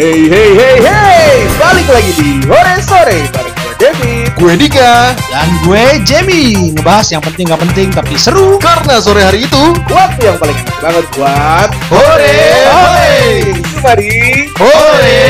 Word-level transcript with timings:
Hey 0.00 0.32
hey 0.32 0.56
hey 0.56 0.76
hey, 0.80 1.44
balik 1.60 1.84
lagi 1.92 2.16
di 2.16 2.40
Hore 2.48 2.80
Sore 2.80 3.20
bareng 3.36 3.52
gue 3.52 3.76
Devi. 3.76 4.16
Gue 4.32 4.56
Dika. 4.56 5.12
Dan 5.28 5.48
gue 5.60 6.00
Jamie 6.08 6.72
Ngebahas 6.72 7.12
yang 7.12 7.20
penting 7.20 7.44
gak 7.44 7.60
penting 7.60 7.92
tapi 7.92 8.16
seru. 8.16 8.56
Karena 8.64 8.96
sore 8.96 9.20
hari 9.20 9.44
itu 9.44 9.76
Waktu 9.92 10.24
yang 10.24 10.40
paling 10.40 10.56
enak 10.56 10.76
banget 10.80 11.04
buat 11.12 11.68
Hore 11.92 12.36
Hore 12.72 13.20
Mari 13.84 14.48
Hore 14.56 15.20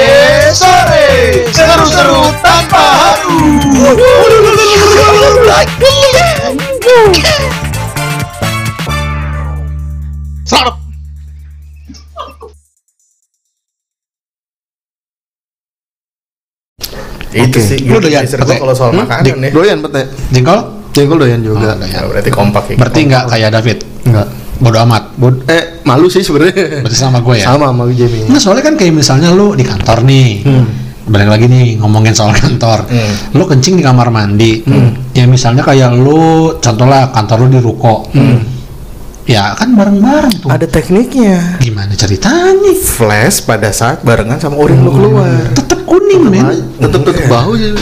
Sore. 0.54 1.10
Seru-seru 1.50 2.30
tanpa 2.38 2.84
haru. 2.94 3.42
Selamat 10.46 10.79
Itu 17.32 17.58
sih 17.58 17.78
Lu 17.80 17.96
gitu 17.96 18.06
doyan 18.06 18.22
teaser 18.22 18.38
gua 18.38 18.48
pete? 18.48 18.58
kalau 18.58 18.74
soal 18.74 18.90
Hmm? 18.90 19.02
makanan 19.02 19.38
ya. 19.40 19.50
Doyan 19.50 19.78
pete 19.80 20.02
Jengkol? 20.30 20.60
Jengkol 20.90 21.18
doyan 21.18 21.40
juga 21.40 21.54
Oh, 21.56 21.62
doyan. 21.62 21.86
Ya, 21.86 22.00
berarti 22.02 22.30
kompak 22.30 22.64
ya. 22.66 22.76
Berarti 22.76 23.00
nggak 23.04 23.24
kayak 23.26 23.50
David 23.52 23.78
Enggak 24.02 24.26
Bodo 24.56 24.78
amat 24.82 25.02
Bod 25.14 25.34
Eh 25.46 25.62
malu 25.82 26.06
sih 26.06 26.20
sebenarnya 26.20 26.82
Berarti 26.82 26.98
sama 26.98 27.18
gue 27.18 27.34
ya 27.34 27.46
Sama 27.48 27.70
sama 27.70 27.88
Jamie 27.88 28.26
Nggak 28.26 28.40
soalnya 28.40 28.62
kan 28.62 28.74
kayak 28.74 28.92
misalnya 28.92 29.28
lu 29.30 29.52
di 29.52 29.62
kantor 29.62 30.02
nih 30.02 30.30
Balik 31.02 31.28
lagi 31.28 31.46
nih 31.46 31.66
ngomongin 31.78 32.12
soal 32.12 32.30
kantor 32.34 32.84
Hmm. 32.84 33.14
Lu 33.32 33.44
kencing 33.44 33.74
di 33.74 33.82
kamar 33.82 34.10
mandi 34.10 34.60
Ya 35.10 35.24
misalnya 35.24 35.62
kayak 35.62 35.94
lu 35.94 36.54
Contoh 36.56 36.84
lah 36.84 37.08
kantor 37.08 37.36
lu 37.40 37.48
di 37.48 37.60
ruko 37.60 38.04
Ya 39.24 39.54
kan 39.54 39.72
bareng-bareng 39.72 40.42
tuh 40.42 40.48
Ada 40.50 40.66
tekniknya. 40.66 41.56
Gimana 41.56 41.94
ceritanya? 41.94 42.74
Flash 42.74 43.40
pada 43.40 43.70
saat 43.70 44.02
barengan 44.02 44.36
sama 44.36 44.58
urin 44.58 44.82
lu 44.82 44.90
keluar. 44.90 45.54
Tetep 45.54 45.79
kuning 45.90 46.22
men 46.30 46.46
Tetep 46.78 47.00
tetep 47.02 47.26
bahu 47.26 47.58
sih 47.58 47.74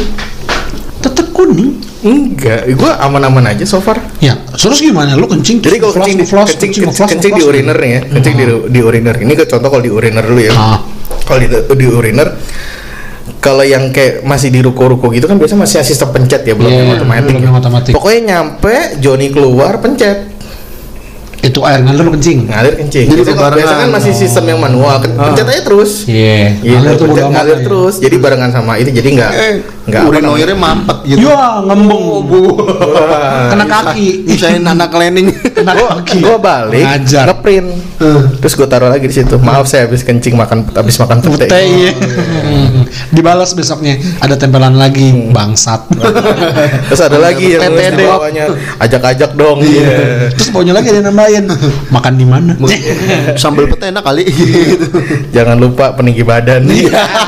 Tetep 1.04 1.26
kuning 1.36 1.84
Enggak, 1.98 2.70
gua 2.78 2.94
aman-aman 3.02 3.50
aja 3.50 3.66
so 3.66 3.82
far. 3.82 3.98
Ya, 4.22 4.38
terus 4.54 4.78
gimana? 4.78 5.18
Lu 5.18 5.26
kencing 5.26 5.58
Jadi 5.58 5.82
kalau 5.82 5.90
kencing 5.98 6.22
kencing, 6.22 6.94
kencing, 6.94 7.32
di 7.34 7.42
uriner 7.42 7.74
ya, 7.74 8.06
kencing 8.06 8.34
di, 8.38 8.44
di 8.70 8.80
uriner. 8.86 9.18
Ini 9.18 9.34
ke 9.34 9.50
contoh 9.50 9.66
kalau 9.66 9.82
di 9.82 9.90
uriner 9.90 10.22
dulu 10.22 10.38
ya. 10.38 10.54
Ah. 10.54 10.78
Kalau 11.26 11.42
di, 11.42 11.50
di 11.50 11.86
uriner 11.90 12.38
kalau 13.42 13.66
yang 13.66 13.90
kayak 13.90 14.22
masih 14.22 14.50
di 14.50 14.62
ruko-ruko 14.62 15.10
gitu 15.10 15.26
kan 15.26 15.38
biasa 15.38 15.54
masih 15.58 15.82
sistem 15.82 16.10
pencet 16.10 16.42
ya 16.42 16.54
belum 16.54 16.70
Iya, 16.70 16.78
yang 16.78 16.90
otomatis. 16.98 17.26
belum 17.26 17.42
ya. 17.42 17.46
yang 17.46 17.56
otomatis. 17.58 17.92
Pokoknya 17.94 18.20
nyampe 18.34 18.74
Joni 19.02 19.26
keluar 19.30 19.72
pencet 19.82 20.37
Itu 21.38 21.62
air 21.62 21.80
ngalir 21.80 22.02
lu 22.02 22.12
kencing. 22.12 22.38
ngalir 22.46 22.74
kencing. 22.76 23.06
Jadi 23.06 23.20
Biasa 23.20 23.32
kalau- 23.32 23.54
biasa 23.54 23.74
kan 23.76 23.88
masih 23.90 24.12
sistem 24.12 24.44
yang 24.48 24.58
manual, 24.58 24.98
ken- 24.98 25.14
pencet 25.14 25.46
aja 25.46 25.62
terus. 25.62 26.02
Iya, 26.04 26.58
Iya, 26.60 26.76
ngalir 26.82 27.28
ngalir 27.28 27.56
ya. 27.56 27.64
terus. 27.64 27.94
Jadi 27.98 28.16
barengan 28.18 28.50
sama 28.50 28.72
itu 28.76 28.90
jadi 28.90 29.08
nggak 29.08 29.30
Eh 29.32 29.54
nggak 29.88 29.98
apa 29.98 30.08
Urin 30.08 30.20
namanya. 30.20 30.36
noirnya 30.36 30.56
mampet 30.56 30.98
gitu 31.02 31.18
Ya, 31.24 31.42
ngembung. 31.60 32.04
Wah. 32.24 33.48
Kena 33.50 33.64
kaki. 33.64 34.08
Misain 34.24 34.60
anak 34.60 34.90
landing 34.90 35.32
Kena 35.32 35.72
kaki. 35.72 36.20
gua 36.20 36.36
balik 36.36 36.84
Ngajar. 36.84 37.24
ngeprint 37.26 37.68
terus 38.38 38.54
gua 38.54 38.66
taruh 38.66 38.86
lagi 38.86 39.04
di 39.04 39.14
situ 39.14 39.36
maaf 39.38 39.64
saya 39.64 39.84
habis 39.84 40.00
kencing 40.00 40.32
makan 40.32 40.68
habis 40.70 40.94
makan 40.96 41.18
pete 41.18 41.30
Putih. 41.40 41.48
iya. 41.58 41.92
Dibalas 43.10 43.52
besoknya 43.52 43.96
ada 44.18 44.34
tempelan 44.34 44.74
lagi, 44.74 45.28
bangsat. 45.28 45.88
terus 46.88 47.00
ada 47.00 47.16
lagi 47.16 47.54
yang 47.54 47.72
bawahnya 47.74 48.44
ajak-ajak 48.78 49.32
dong 49.34 49.60
iya 49.60 50.28
Terus 50.30 50.48
baunya 50.50 50.72
lagi 50.72 50.88
ada 50.90 51.02
nambahin. 51.04 51.48
Makan 51.88 52.12
di 52.14 52.26
mana? 52.26 52.52
Sambal 53.34 53.66
pete 53.66 53.88
enak 53.88 54.02
kali 54.02 54.24
gitu 54.24 54.86
jangan 55.30 55.56
lupa 55.56 55.92
peninggi 55.92 56.22
badan 56.22 56.66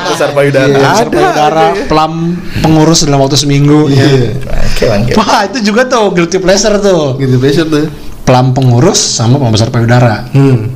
besar 0.07 0.31
payudara 0.31 0.69
Iya, 0.71 0.87
ada 0.97 1.09
payudara, 1.09 1.65
pelam 1.85 2.37
pengurus 2.59 3.07
dalam 3.07 3.23
waktu 3.23 3.39
seminggu. 3.39 3.87
Iya 3.87 4.35
Bangke, 4.43 4.83
bangke. 4.85 5.11
Wah, 5.15 5.47
itu 5.47 5.63
juga 5.63 5.87
tuh 5.87 6.11
guilty 6.11 6.37
pleasure 6.37 6.75
tuh. 6.77 7.15
Gitu 7.15 7.39
biasa 7.39 7.63
tuh 7.63 7.87
Pelam 8.21 8.51
pengurus 8.51 8.99
sama 8.99 9.39
pembesar 9.39 9.71
payudara. 9.71 10.27
Hmm 10.29 10.67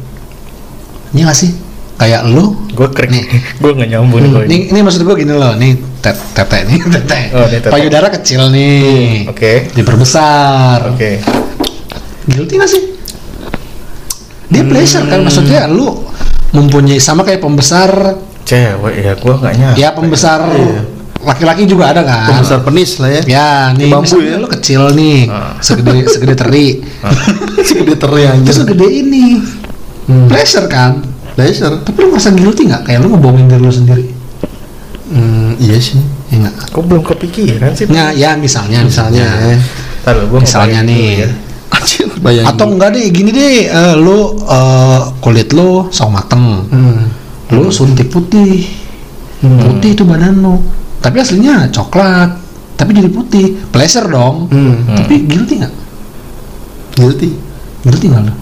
Iya 1.12 1.28
gak 1.28 1.38
sih? 1.38 1.52
Kayak 1.96 2.28
lu 2.28 2.56
gua 2.72 2.92
krik 2.92 3.08
Nih. 3.08 3.24
gua 3.62 3.72
nggak 3.72 3.90
nyambung 3.90 4.20
nih 4.20 4.30
kalau 4.30 4.44
ini 4.44 4.52
Ini, 4.52 4.58
ini 4.72 4.80
maksud 4.80 5.02
gue 5.02 5.16
gini 5.16 5.32
loh, 5.32 5.56
nih 5.56 5.72
tet- 6.00 6.28
tete 6.32 6.60
nih, 6.68 6.80
tete. 6.96 7.20
Oh, 7.32 7.48
ini 7.48 7.58
tete. 7.58 7.72
Payudara 7.72 8.08
kecil 8.10 8.52
nih. 8.52 9.28
oke 9.28 9.52
Diperbesar. 9.72 10.92
oke 10.92 11.12
Guilty 12.26 12.54
gak 12.56 12.68
sih? 12.68 12.84
Dia 14.46 14.64
pleasure 14.64 15.06
kan 15.06 15.20
maksudnya 15.22 15.66
lu 15.66 16.04
mempunyai 16.52 17.00
sama 17.00 17.24
kayak 17.24 17.40
pembesar 17.40 18.16
cewek 18.44 18.96
ya 18.96 19.14
gua 19.18 19.34
nggak 19.38 19.54
nyampe 19.58 19.76
ya 19.76 19.90
pembesar 19.92 20.40
laki-laki 21.26 21.66
juga 21.66 21.90
ada 21.90 22.02
kan. 22.02 22.30
Pembesar 22.32 22.62
penis 22.62 23.02
lah 23.02 23.10
ya 23.10 23.22
Ya, 23.26 23.50
nih 23.74 23.90
Bambu 23.90 24.18
ya? 24.22 24.38
lu 24.38 24.48
kecil 24.48 24.94
nih, 24.94 25.26
Ah. 25.26 25.58
segede 25.60 26.06
segede 26.06 26.36
teri. 26.38 26.68
Segede 27.66 27.98
teri 27.98 28.24
anjir 28.24 28.46
Terus 28.46 28.58
segede 28.62 28.88
ini. 28.88 29.42
Hmm. 30.06 30.30
Pleasure 30.30 30.70
kan? 30.70 31.02
Pleasure 31.34 31.82
Tapi 31.82 31.98
lu 31.98 32.14
merasa 32.14 32.30
guilty 32.30 32.70
nggak? 32.70 32.86
Kayak 32.86 33.00
lu 33.02 33.08
ngebohongin 33.12 33.50
diri 33.50 33.60
lu 33.60 33.74
sendiri. 33.74 34.06
Hmm 35.06 35.54
iya 35.58 35.78
sih 35.78 36.02
Ya 36.30 36.50
gua 36.70 36.82
belum 36.82 37.04
kepikiran 37.04 37.74
sih 37.74 37.86
Nah, 37.88 38.10
ya 38.12 38.34
misalnya 38.36 38.82
misalnya. 38.82 39.26
Ya 40.06 40.10
lu, 40.14 40.30
gua 40.30 40.40
Misalnya 40.42 40.82
nih. 40.82 41.26
ya. 41.26 41.30
Anjir 41.76 42.08
bayangin 42.22 42.48
Atau 42.48 42.66
enggak 42.72 42.90
deh, 42.94 43.06
gini 43.10 43.30
deh, 43.30 43.58
eh, 43.68 43.94
lu 43.98 44.18
eh, 44.40 45.00
kulit 45.20 45.50
lu 45.52 45.90
sawo 45.90 46.10
mateng, 46.10 46.70
Hmm 46.70 47.02
lu 47.46 47.70
suntik 47.70 48.10
putih, 48.10 48.66
putih 49.40 49.94
itu 49.94 50.02
badan 50.02 50.42
lu, 50.42 50.58
tapi 51.06 51.22
aslinya 51.22 51.70
coklat, 51.70 52.34
tapi 52.74 52.98
jadi 52.98 53.10
putih, 53.14 53.54
pleasure 53.70 54.10
dong, 54.10 54.50
Hmm. 54.50 55.06
Tapi 55.06 55.30
guilty 55.30 55.62
nggak? 55.62 55.74
Guilty. 56.98 57.30
Guilty 57.86 58.06
nggak 58.10 58.24
lu? 58.26 58.34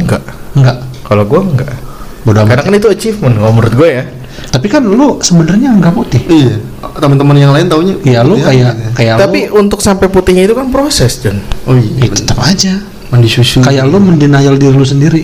enggak. 0.00 0.22
Enggak, 0.56 0.76
kalau 1.04 1.28
gua 1.28 1.44
enggak 1.44 1.84
bodo 2.24 2.40
karena 2.48 2.62
kan 2.64 2.72
itu 2.72 2.88
achievement 2.88 3.36
kalau 3.36 3.52
menurut 3.52 3.74
gue 3.76 3.88
ya. 4.00 4.04
Tapi 4.50 4.66
kan 4.66 4.82
lu 4.82 5.20
sebenarnya 5.20 5.76
nggak 5.78 5.94
putih. 5.94 6.22
Iya. 6.26 6.56
Teman-teman 6.98 7.36
yang 7.38 7.52
lain 7.52 7.68
taunya 7.68 7.94
Iya 8.02 8.20
lu 8.24 8.40
kayak 8.40 8.50
gitu 8.50 8.80
ya. 8.80 8.90
kayak 8.96 9.14
tapi 9.20 9.40
lu, 9.46 9.60
untuk 9.62 9.78
sampai 9.84 10.08
putihnya 10.10 10.48
itu 10.48 10.54
kan 10.56 10.72
proses 10.72 11.20
John 11.22 11.38
Oh 11.68 11.76
ya 11.76 11.84
iya 11.84 12.10
tetap 12.10 12.38
aja. 12.40 12.80
Mandi 13.12 13.28
susu. 13.30 13.62
Kayak 13.62 13.86
lu 13.86 14.00
mendenial 14.00 14.56
diri 14.58 14.74
lu 14.74 14.86
sendiri. 14.86 15.22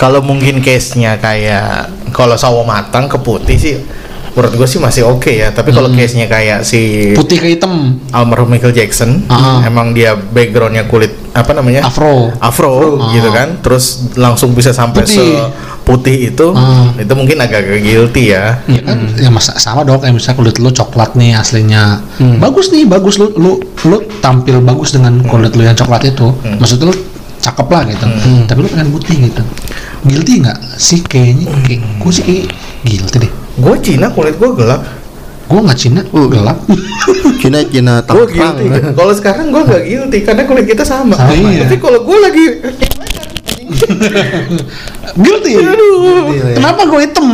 kalau 0.00 0.24
mungkin 0.24 0.64
case 0.64 0.96
nya 0.96 1.20
kayak 1.20 1.92
kalau 2.16 2.32
sawo 2.32 2.64
matang 2.64 3.04
ke 3.04 3.20
putih 3.20 3.60
sih 3.60 3.76
menurut 4.30 4.52
gue 4.54 4.64
sih 4.64 4.78
masih 4.78 5.02
oke 5.02 5.28
ya 5.28 5.50
tapi 5.50 5.70
kalau 5.70 5.90
case 5.90 6.14
nya 6.14 6.24
kayak 6.24 6.62
si 6.62 7.12
Putih 7.12 7.36
ke 7.36 7.48
hitam, 7.50 7.98
almarhum 8.10 8.46
Michael 8.46 8.70
Jackson 8.70 9.26
Ah. 9.26 9.60
emang 9.62 9.90
dia 9.90 10.14
backgroundnya 10.14 10.86
kulit 10.86 11.10
apa 11.30 11.50
namanya 11.50 11.82
afro. 11.82 12.30
afro 12.38 12.98
Ah. 12.98 13.10
gitu 13.10 13.28
kan 13.28 13.58
terus 13.58 14.14
langsung 14.14 14.50
bisa 14.50 14.70
sampai 14.70 15.02
Putih. 15.02 15.34
putih 15.82 16.16
itu 16.30 16.46
Ah. 16.50 16.94
itu 16.94 17.10
mungkin 17.10 17.38
agak-agak 17.38 17.80
guilty 17.80 18.30
ya 18.30 18.62
Ya 18.66 18.80
kan, 18.80 18.98
ya 19.14 19.28
sama 19.56 19.82
dong 19.82 19.98
kayak 19.98 20.14
misalnya 20.14 20.38
kulit 20.38 20.56
lu 20.56 20.70
coklat 20.70 21.10
nih 21.14 21.34
aslinya. 21.34 21.98
Bagus 22.38 22.70
nih, 22.70 22.86
bagus 22.86 23.18
lu 23.18 23.34
lu 23.34 23.58
lu 23.84 23.96
tampil 24.20 24.60
bagus 24.60 24.94
dengan 24.94 25.18
kulit 25.22 25.50
lu 25.52 25.62
yang 25.62 25.74
coklat 25.74 26.06
itu. 26.06 26.30
Maksudnya 26.56 26.88
lu 26.88 26.94
cakep 27.40 27.66
lah 27.66 27.82
gitu. 27.84 28.06
Tapi 28.46 28.58
lu 28.60 28.68
pengen 28.68 28.90
putih 28.90 29.16
gitu. 29.26 29.42
Guilty 30.00 30.32
nggak 30.40 30.58
sih 30.76 31.00
kayaknya? 31.02 31.50
Kayak 31.60 31.80
gue 31.98 32.12
sih 32.12 32.22
kayak 32.22 32.44
guilty 32.84 33.16
deh. 33.26 33.32
Gue 33.60 33.76
Cina 33.84 34.06
kulit 34.10 34.34
gue 34.40 34.50
gelap 34.56 34.82
Gue 35.50 35.58
nggak 35.66 35.78
Cina, 35.82 36.00
gelap. 36.06 36.62
Kina 37.42 37.66
kina 37.66 38.06
gue 38.06 38.22
guilty 38.30 38.70
kalau 38.94 39.10
sekarang 39.10 39.50
gue 39.50 39.62
gak 39.66 39.82
guilty 39.82 40.18
karena 40.22 40.46
kulit 40.46 40.62
kita 40.62 40.86
sama, 40.86 41.18
Sama, 41.18 41.34
iya. 41.34 41.66
tapi 41.66 41.74
kalau 41.82 42.06
gue 42.06 42.18
lagi 42.22 42.44
guilty. 45.26 45.50
Iya, 45.58 46.54
Kenapa 46.54 46.86
gue 46.86 47.00
hitam? 47.02 47.26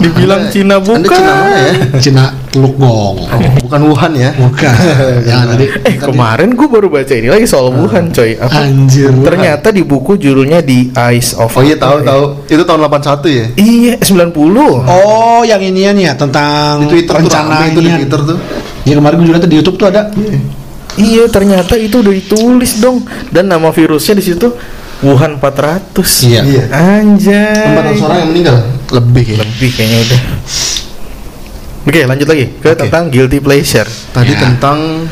Dibilang 0.00 0.48
Cina 0.48 0.80
bukan 0.80 1.04
Anda 1.04 1.12
Cina 1.12 1.30
mana 1.30 1.54
ya? 1.54 1.72
Cina 2.00 2.24
teluk 2.48 2.74
gong. 2.74 3.16
Oh, 3.20 3.40
bukan 3.60 3.80
Wuhan 3.84 4.12
ya? 4.12 4.30
Bukan. 4.32 4.74
Jangan 5.22 5.46
tadi. 5.52 5.66
Eh 5.82 5.94
kemarin 5.96 6.48
gue 6.50 6.66
baru 6.66 6.88
baca 6.88 7.12
ini 7.12 7.28
lagi 7.28 7.44
soal 7.44 7.70
Wuhan 7.70 8.08
coy 8.08 8.34
apa 8.34 8.64
Anjir. 8.64 9.12
ternyata 9.20 9.68
di 9.68 9.82
buku 9.82 10.16
judulnya 10.16 10.58
The 10.58 10.90
Eyes 10.96 11.32
of 11.34 11.52
Oh 11.52 11.60
iya 11.60 11.76
tahu 11.76 12.00
tahu. 12.00 12.22
Itu 12.48 12.64
tahun 12.64 12.80
81 12.82 13.28
ya? 13.30 13.46
iya 13.54 13.94
90 13.96 14.34
Oh, 14.82 15.40
yang 15.42 15.60
inian 15.60 15.94
ya 15.94 16.12
tentang 16.12 16.82
Di 16.82 16.98
Twitter 16.98 17.14
tuh 17.14 17.28
rencana 17.28 17.68
itu 17.68 17.80
di. 17.80 17.90
Twitter 17.94 18.20
tuh. 18.26 18.38
Ya 18.82 18.94
kemarin 18.94 19.16
gue 19.16 19.26
juga 19.26 19.36
liat 19.36 19.46
di 19.46 19.56
YouTube 19.56 19.76
tuh 19.76 19.86
ada. 19.86 20.08
iya 20.96 21.24
ternyata 21.26 21.76
itu 21.76 22.00
udah 22.00 22.10
ditulis 22.10 22.76
dong 22.76 23.04
dan 23.30 23.46
nama 23.46 23.70
virusnya 23.70 24.16
di 24.16 24.24
situ 24.24 24.50
Wuhan 25.00 25.40
400 25.40 26.28
Iya. 26.28 26.40
Iya. 26.44 26.64
anjay 26.70 27.72
400 27.72 28.04
orang 28.04 28.18
yang 28.20 28.30
meninggal. 28.30 28.56
Lebih 28.90 29.24
ya. 29.24 29.36
lebih 29.40 29.70
kayaknya 29.72 29.98
udah 30.02 30.20
Oke 31.80 32.00
lanjut 32.04 32.28
lagi 32.28 32.44
ke 32.60 32.68
Oke. 32.68 32.78
tentang 32.78 33.08
guilty 33.08 33.40
pleasure 33.40 33.88
Tadi 34.12 34.32
Ya. 34.32 34.40
tentang 34.40 35.08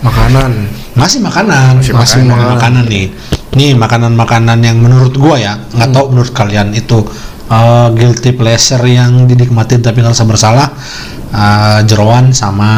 makanan. 0.00 0.52
Masih 0.92 1.20
makanan, 1.20 1.80
Masih 1.80 1.92
masih, 1.96 2.20
makanan. 2.24 2.56
makanan. 2.56 2.84
nih. 2.84 3.06
Nih 3.52 3.72
makanan-makanan 3.74 4.58
yang 4.60 4.76
menurut 4.76 5.12
gua 5.12 5.36
ya, 5.36 5.56
nggak 5.70 5.90
tahu 5.90 6.12
menurut 6.12 6.32
kalian 6.32 6.72
itu 6.72 7.04
eh, 7.46 7.88
guilty 7.92 8.30
pleasure 8.32 8.84
yang 8.84 9.24
dinikmatin 9.24 9.80
tapi 9.80 10.00
ngerasa 10.00 10.22
bersalah 10.22 10.70
eh, 11.30 11.80
jeroan 11.86 12.30
sama 12.30 12.70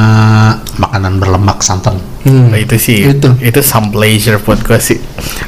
makanan 0.77 1.19
berlemak 1.19 1.61
santan. 1.61 1.97
Hmm. 2.23 2.55
Nah, 2.55 2.59
itu 2.59 2.79
sih. 2.79 3.03
Itu. 3.09 3.35
itu 3.43 3.61
some 3.61 3.91
pleasure 3.91 4.39
buat 4.39 4.63
gue 4.63 4.79
sih. 4.79 4.99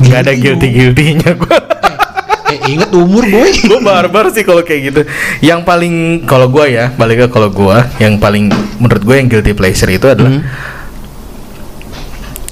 Nggak 0.02 0.18
ada 0.26 0.32
guilty 0.34 0.68
guiltynya 0.70 1.30
gue 1.38 1.56
eh 2.50 2.58
inget 2.68 2.90
umur 2.92 3.24
boy. 3.24 3.50
Gue 3.70 3.80
barbar 3.80 4.28
sih 4.28 4.44
kalau 4.44 4.60
kayak 4.60 4.80
gitu. 4.92 5.00
Yang 5.40 5.64
paling 5.64 5.94
kalau 6.28 6.52
gue 6.52 6.76
ya 6.76 6.92
balik 6.92 7.24
ke 7.24 7.26
kalau 7.32 7.48
gue 7.48 7.76
yang 7.96 8.20
paling 8.20 8.52
menurut 8.76 9.00
gue 9.00 9.16
yang 9.16 9.28
guilty 9.32 9.56
pleasure 9.56 9.88
itu 9.88 10.04
adalah 10.04 10.28
Hmm. 10.28 10.44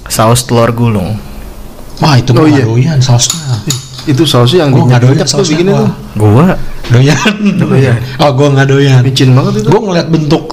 saus 0.09 0.45
telur 0.45 0.73
gulung. 0.73 1.17
Wah 2.01 2.17
itu 2.17 2.33
Oh, 2.33 2.45
iya. 2.49 2.97
sausnya 2.97 3.61
Itu 4.03 4.23
sausnya 4.27 4.67
yang 4.67 4.71
Gua 4.75 4.83
nggak 4.89 5.01
doyan 5.03 5.23
tuh 5.23 5.29
sausnya, 5.31 5.55
bikinnya 5.55 5.73
gua. 5.73 5.81
tuh. 5.83 5.91
gue 6.19 6.45
doyan. 6.93 7.33
Doyan. 7.59 7.97
oh 8.19 8.31
gue 8.35 8.47
nggak 8.53 8.67
doyan. 8.67 9.01
Micin 9.01 9.29
banget 9.31 9.53
itu. 9.63 9.69
gue 9.71 9.81
ngeliat 9.81 10.07
bentuk 10.11 10.43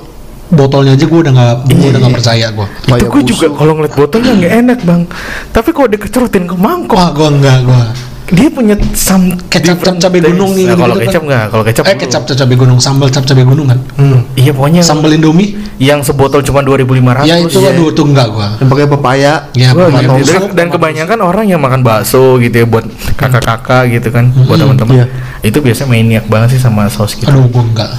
botolnya 0.51 0.99
aja 0.99 1.07
gue 1.07 1.21
udah 1.23 1.31
nggak 1.31 1.55
gue 1.71 1.89
udah 1.95 2.01
nggak 2.03 2.17
percaya 2.19 2.47
gue 2.51 2.67
itu 2.99 3.07
gue 3.07 3.23
juga 3.23 3.47
kalau 3.55 3.73
ngeliat 3.79 3.95
botolnya 3.95 4.33
nggak 4.35 4.55
enak 4.67 4.79
bang. 4.83 5.03
Tapi 5.51 5.69
kalau 5.71 5.89
dikecerutin 5.91 6.45
ke 6.47 6.57
mangkok? 6.59 6.99
Wah 6.99 7.11
gue 7.15 7.29
nggak 7.39 7.59
gue 7.67 7.83
dia 8.31 8.49
punya 8.49 8.75
some 8.93 9.35
Kecap 9.47 9.75
different 9.75 9.99
cabai 9.99 10.21
gunung 10.21 10.55
nih, 10.55 10.65
Nah, 10.65 10.77
kalau 10.77 10.95
gitu-gitu 10.95 11.09
kecap 11.09 11.19
kan. 11.19 11.29
nggak 11.29 11.45
kalau 11.47 11.65
kecap 11.65 11.85
eh 11.85 11.97
kecap 11.99 12.23
cabai 12.25 12.57
gunung 12.57 12.79
sambal 12.79 13.09
cap 13.09 13.25
cabai 13.25 13.43
gunung 13.43 13.67
kan 13.67 13.79
Hmm. 13.95 14.23
iya 14.35 14.51
pokoknya 14.51 14.81
sambal 14.81 15.11
indomie 15.11 15.51
yang 15.77 16.01
sebotol 16.01 16.39
cuma 16.41 16.61
2500 16.61 17.25
ya 17.25 17.37
itu 17.37 17.59
iya. 17.59 17.71
aduh 17.71 17.91
tuh 17.91 18.07
enggak 18.07 18.27
gue 18.29 18.47
Yang 18.57 18.69
pakai 18.71 18.87
pepaya. 18.89 19.33
ya 19.51 19.69
Wah, 19.71 19.89
pokoknya 19.89 20.09
gitu. 20.17 20.31
dan, 20.31 20.43
dan 20.55 20.67
kebanyakan 20.69 21.19
orang 21.21 21.45
yang 21.47 21.59
makan 21.59 21.81
bakso 21.81 22.39
gitu 22.39 22.55
ya 22.55 22.67
buat 22.67 22.85
kakak-kakak 23.15 23.83
gitu 23.91 24.09
kan 24.09 24.31
buat 24.41 24.57
teman-teman 24.57 24.95
Iya. 24.95 25.07
itu 25.43 25.59
biasanya 25.59 25.89
maniak 25.89 26.25
banget 26.25 26.55
sih 26.55 26.61
sama 26.61 26.87
saus 26.87 27.13
gitu 27.13 27.27
aduh 27.27 27.45
gue 27.45 27.63
enggak 27.65 27.91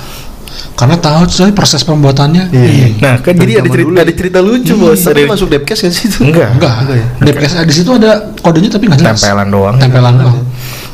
karena 0.76 0.96
tahu 0.98 1.28
soalnya 1.28 1.56
proses 1.56 1.82
pembuatannya. 1.82 2.50
Iya. 2.52 2.88
nah 3.00 3.16
kan 3.20 3.34
jadi 3.34 3.62
ada 3.62 3.70
cerita 3.70 3.88
dulu. 3.88 3.98
ya. 3.98 4.04
ada 4.04 4.14
cerita 4.14 4.40
lucu 4.42 4.74
bos 4.76 5.00
Tapi 5.00 5.22
Ada- 5.24 5.32
masuk 5.34 5.48
Depkes 5.52 5.80
kan 5.82 5.92
sih 5.92 6.06
itu? 6.10 6.20
enggak 6.24 6.50
enggak 6.58 6.74
Enggak 6.84 6.98
ya? 6.98 7.08
DPS 7.22 7.54
di 7.64 7.76
situ 7.76 7.90
ada 7.96 8.12
kodenya 8.42 8.70
tapi 8.72 8.86
nggak 8.90 9.00
jelas. 9.00 9.20
Tempelan 9.22 9.48
doang. 9.50 9.76
Tempelan 9.78 10.14
doang. 10.18 10.38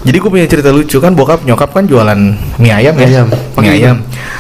Jadi 0.08 0.18
gue 0.18 0.30
punya 0.32 0.46
cerita 0.48 0.70
lucu 0.72 0.98
kan 1.02 1.12
bokap 1.12 1.44
nyokap 1.44 1.70
kan 1.74 1.84
jualan 1.84 2.20
mie 2.58 2.72
ayam 2.72 2.96
ya? 2.96 3.08
Ayam. 3.24 3.28
mie 3.60 3.72
ayam. 3.74 3.98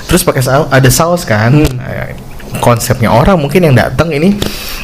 terus 0.07 0.23
pakai 0.23 0.39
saus 0.39 0.67
ada 0.69 0.89
saus 0.89 1.27
kan? 1.27 1.51
Eh, 1.59 2.15
konsepnya 2.57 3.11
orang 3.11 3.35
mungkin 3.37 3.59
yang 3.61 3.75
datang 3.75 4.09
ini 4.09 4.37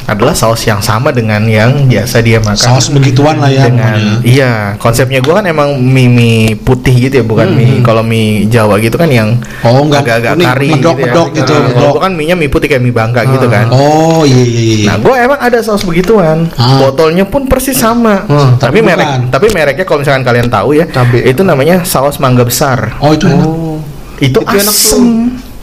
adalah 0.04 0.32
saus 0.32 0.60
yang 0.62 0.78
sama 0.78 1.08
dengan 1.08 1.40
yang 1.44 1.84
biasa 1.84 2.20
dia 2.20 2.38
makan 2.38 2.56
saus 2.56 2.88
begituan 2.88 3.36
lah 3.36 3.48
ya 3.48 3.64
dengan 3.64 3.96
pokoknya. 3.96 4.14
iya 4.22 4.52
konsepnya 4.76 5.18
gua 5.18 5.40
kan 5.40 5.46
emang 5.46 5.76
mie 5.76 6.06
mie 6.06 6.38
putih 6.56 6.92
gitu 7.02 7.20
ya 7.20 7.24
bukan 7.24 7.48
mie 7.50 7.80
kalau 7.80 8.00
mie 8.00 8.44
Jawa 8.46 8.76
gitu 8.78 8.94
kan 8.94 9.08
yang 9.08 9.36
Oh, 9.62 9.80
enggak 9.80 10.04
agak-agak 10.04 10.32
kari 10.36 10.68
medok, 10.70 10.94
gitu 10.94 11.08
ya. 11.08 11.24
gitu, 11.34 11.52
Nah, 11.54 11.60
kalau 11.64 11.68
medok. 11.80 11.90
gua 11.90 12.02
kan 12.02 12.12
mie 12.12 12.26
nya 12.26 12.36
mie 12.36 12.48
putih 12.48 12.66
kayak 12.66 12.80
mie 12.80 12.92
bangka 12.92 13.20
gitu 13.26 13.46
kan 13.46 13.66
oh 13.68 14.22
iya 14.22 14.44
iya 14.44 14.62
iya 14.62 14.86
Nah, 14.86 14.96
gue 15.00 15.14
emang 15.16 15.40
ada 15.40 15.58
saus 15.58 15.82
begituan. 15.82 16.46
Ah. 16.54 16.76
Botolnya 16.78 17.24
pun 17.24 17.48
persis 17.48 17.74
sama. 17.74 18.22
Hmm, 18.24 18.54
tapi 18.54 18.74
tapi 18.74 18.78
merek, 18.84 19.08
tapi 19.28 19.46
mereknya 19.48 19.82
kalau 19.82 19.98
misalkan 19.98 20.22
kalian 20.22 20.46
tahu 20.46 20.74
ya, 20.74 20.84
Cabe. 20.86 21.24
itu 21.24 21.40
namanya 21.40 21.82
saus 21.82 22.18
mangga 22.18 22.42
besar. 22.42 22.94
oh 22.98 23.10
itu 23.10 23.24
enak 23.24 23.46
Oh. 23.46 23.78
Itu, 24.16 24.38
Itu 24.38 24.40
enak 24.44 24.70
asem, 24.70 25.04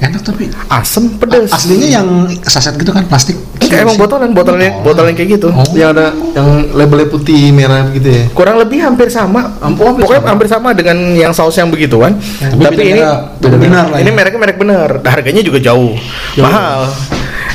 enak 0.01 0.21
tapi 0.25 0.49
asem 0.67 1.13
pedes. 1.15 1.53
aslinya 1.53 2.01
yang 2.01 2.07
saset 2.41 2.73
gitu 2.73 2.89
kan 2.89 3.05
plastik 3.05 3.37
Enggak, 3.61 3.87
emang 3.87 3.97
botolan, 4.01 4.29
botolan, 4.35 4.83
botolan 4.83 5.13
kayak 5.15 5.39
gitu. 5.39 5.47
Oh. 5.47 5.63
Yang 5.71 5.89
ada 5.95 6.05
yang 6.35 6.75
labelnya 6.75 7.07
putih 7.07 7.55
merah 7.55 7.87
gitu 7.93 8.03
ya. 8.03 8.27
Kurang 8.35 8.59
lebih 8.59 8.83
hampir 8.83 9.07
sama. 9.07 9.47
Ampun, 9.63 9.95
hampir 9.95 10.03
Pokoknya 10.03 10.19
sama. 10.19 10.31
hampir 10.35 10.47
sama 10.51 10.69
dengan 10.75 10.97
yang 11.15 11.31
saus 11.31 11.55
yang 11.55 11.71
begituan. 11.71 12.19
Tapi 12.19 12.51
Tapi, 12.57 12.75
beda 12.75 12.83
ini 12.83 12.99
beda 13.39 13.55
benar 13.55 13.85
lah 13.87 13.99
Ini 14.03 14.11
ya. 14.11 14.15
mereknya 14.17 14.39
merek 14.43 14.57
benar. 14.59 14.89
Harganya 15.07 15.39
juga 15.39 15.63
jauh, 15.63 15.95
Jauh. 16.35 16.43
mahal. 16.43 16.91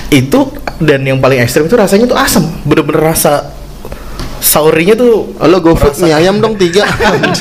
Itu 0.08 0.56
dan 0.78 1.04
yang 1.04 1.18
paling 1.20 1.42
ekstrim 1.42 1.68
itu 1.68 1.76
rasanya 1.76 2.08
tuh 2.08 2.16
asam. 2.16 2.48
Bener-bener 2.64 3.12
rasa 3.12 3.52
saurinya 4.46 4.94
tuh 4.94 5.34
Halo 5.36 5.58
GoFood 5.58 5.98
mie 5.98 6.14
ayam 6.14 6.38
dong 6.38 6.54
tiga. 6.54 6.86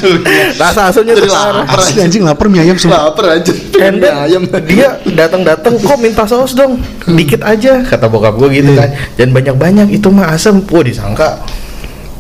rasa 0.62 0.90
asamnya 0.90 1.14
tuh 1.14 1.30
lapar. 1.30 1.78
asli 1.78 2.02
anjing 2.02 2.24
lapar 2.24 2.50
mie 2.50 2.60
ayam 2.60 2.76
semua 2.76 3.08
Lapar 3.08 3.38
aja. 3.38 3.54
And 3.78 3.96
Mie 3.96 4.04
then 4.04 4.14
ayam. 4.18 4.44
dia 4.66 4.90
datang-datang 5.08 5.78
kok 5.78 5.98
minta 5.98 6.26
saus 6.26 6.52
dong 6.52 6.82
dikit 7.06 7.40
aja 7.40 7.86
kata 7.86 8.10
bokap 8.10 8.36
gue 8.36 8.50
gitu 8.52 8.72
Iya. 8.72 8.82
kan 8.82 8.90
dan 9.16 9.28
banyak-banyak 9.32 9.88
itu 9.92 10.10
mah 10.10 10.34
asem 10.34 10.60
wah 10.60 10.82
disangka 10.82 11.38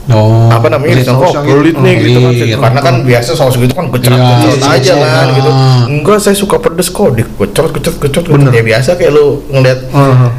oh 0.05 0.53
apa 0.53 0.69
namanya 0.69 1.01
yang 1.01 1.17
pelit 1.41 1.73
gitu. 1.73 1.81
nih 1.81 1.93
gitu 1.97 2.19
kan 2.19 2.31
Pelit. 2.31 2.57
karena 2.61 2.79
kan 2.79 2.95
biasa 3.01 3.29
saus 3.33 3.57
gitu 3.57 3.73
kan 3.73 3.89
gecrot 3.89 4.13
Iya, 4.13 4.29
gecrot 4.37 4.59
iya, 4.61 4.69
aja 4.69 4.93
iya. 4.93 5.07
kan 5.09 5.27
gitu 5.33 5.49
enggak 5.89 6.17
saya 6.21 6.35
suka 6.37 6.55
pedes 6.61 6.87
kok 6.87 7.09
dikecrot 7.11 7.71
gecrot 7.73 7.97
gecrot 7.99 8.25
Bener. 8.29 8.53
ya 8.53 8.61
biasa 8.63 8.89
kayak 8.93 9.11
lu 9.11 9.41
ngeliat 9.49 9.79
Heeh. 9.81 10.13
itu 10.13 10.29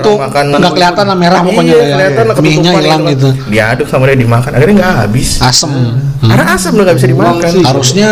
orang 0.00 0.20
makan 0.24 0.44
nggak 0.54 0.72
kelihatan 0.72 1.04
lah 1.04 1.16
merah 1.16 1.40
pokoknya 1.40 1.62
iya, 1.64 1.74
lah 1.74 1.84
ya. 1.84 1.94
kelihatan 1.94 2.24
lah 2.24 2.34
mie 2.34 2.42
nya 2.42 2.54
ketutupan 2.64 2.80
hilang 2.80 3.00
kan. 3.00 3.12
gitu 3.12 3.28
diaduk 3.46 3.86
sama 3.86 4.04
dia 4.04 4.16
dimakan 4.16 4.50
akhirnya 4.50 4.74
nggak 4.74 4.92
habis 5.00 5.28
asem 5.38 5.70
Hmm. 5.70 6.30
karena 6.30 6.44
asam 6.50 6.70
udah 6.72 6.84
nggak 6.84 6.96
bisa 6.96 7.08
dimakan 7.08 7.50
harusnya 7.62 8.10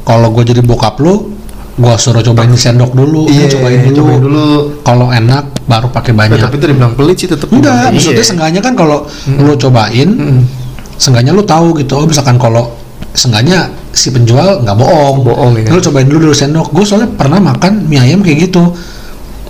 kalau 0.00 0.28
gue 0.30 0.44
jadi 0.46 0.60
bokap 0.60 0.96
lu 0.98 1.34
gua 1.74 1.96
suruh 1.96 2.20
cobain 2.20 2.52
sendok 2.52 2.92
dulu 2.92 3.24
Iya, 3.26 3.48
Lu 3.48 3.52
cobain 3.54 3.80
dulu, 3.82 3.96
cobain 3.96 4.20
dulu. 4.20 4.46
kalau 4.80 5.06
enak 5.08 5.44
baru 5.64 5.88
pakai 5.88 6.12
Ya, 6.12 6.16
banyak 6.18 6.38
tapi 6.38 6.54
itu 6.54 6.66
dibilang 6.66 6.92
pelit 6.92 7.16
sih 7.16 7.24
tetep. 7.26 7.48
enggak 7.48 7.88
Iya. 7.88 7.90
maksudnya 7.90 8.20
seenggaknya 8.22 8.60
kan 8.60 8.74
kalau 8.74 8.98
lu 9.26 9.54
cobain 9.54 10.08
Hmm. 10.10 10.40
seenggaknya 10.94 11.32
lu 11.32 11.42
tahu 11.42 11.72
gitu 11.74 11.92
oh 11.94 12.04
misalkan 12.04 12.36
kalau 12.36 12.68
seenggaknya 13.10 13.64
si 13.90 14.08
penjual 14.08 14.60
nggak 14.60 14.76
bohong 14.76 15.16
Bohong, 15.20 15.52
ya. 15.56 15.66
lu 15.66 15.80
cobain 15.80 16.04
dulu 16.04 16.20
dulu 16.22 16.34
sendok 16.36 16.68
gue 16.70 16.84
soalnya 16.84 17.10
pernah 17.10 17.40
makan 17.40 17.88
mie 17.88 17.98
ayam 17.98 18.20
kayak 18.20 18.46
gitu 18.46 18.70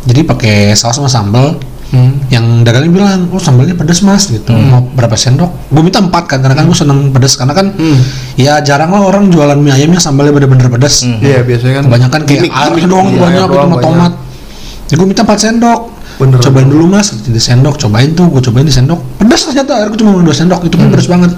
jadi 0.04 0.20
pakai 0.24 0.56
saus 0.72 0.96
sama 0.96 1.08
sambal. 1.08 1.58
Hmm. 1.90 2.22
yang 2.30 2.62
dagangnya 2.62 2.86
bilang 2.94 3.26
oh 3.34 3.42
sambalnya 3.42 3.74
pedes 3.74 4.06
mas 4.06 4.30
gitu. 4.30 4.54
Mau 4.54 4.78
berapa 4.94 5.10
sendok 5.18 5.50
gue 5.74 5.82
minta 5.82 5.98
empat 5.98 6.22
kan 6.30 6.38
karena 6.38 6.54
kan 6.54 6.70
gue 6.70 6.78
seneng 6.78 7.10
pedes 7.10 7.34
karena 7.34 7.50
kan 7.50 7.74
Hmm. 7.74 7.98
ya 8.38 8.62
jarang 8.62 8.94
lah 8.94 9.02
orang 9.02 9.26
jualan 9.26 9.58
mie 9.58 9.74
ayamnya 9.74 9.98
sambalnya 9.98 10.30
bener-bener 10.30 10.70
pedes. 10.70 11.02
Hmm. 11.02 11.18
Iya, 11.18 11.42
biasanya 11.42 11.82
kan 11.82 11.84
kebanyakan 11.90 12.20
kayak 12.22 12.46
gimmick, 12.46 12.52
air 12.54 12.70
gimmick. 12.70 12.86
doang 12.86 13.06
Iya, 13.10 13.18
banyak 13.18 13.42
air 13.42 13.50
gitu 13.50 13.58
sama 13.58 13.76
tomat. 13.82 14.12
Ya 14.86 14.94
gue 14.94 15.06
minta 15.10 15.22
4 15.26 15.34
sendok 15.34 15.80
Bener. 16.22 16.38
cobain 16.38 16.68
dulu 16.70 16.84
mas 16.86 17.08
di 17.10 17.40
sendok. 17.42 17.74
Cobain 17.74 18.10
tuh 18.14 18.26
gue 18.30 18.42
cobain 18.46 18.62
di 18.62 18.70
sendok. 18.70 19.00
Pedas 19.18 19.40
ternyata 19.50 19.72
akhirnya 19.74 19.90
gue 19.90 19.98
cuma 19.98 20.10
dua 20.22 20.34
sendok. 20.38 20.60
Itu 20.62 20.78
pun 20.78 20.94
pedas 20.94 21.10
banget. 21.10 21.34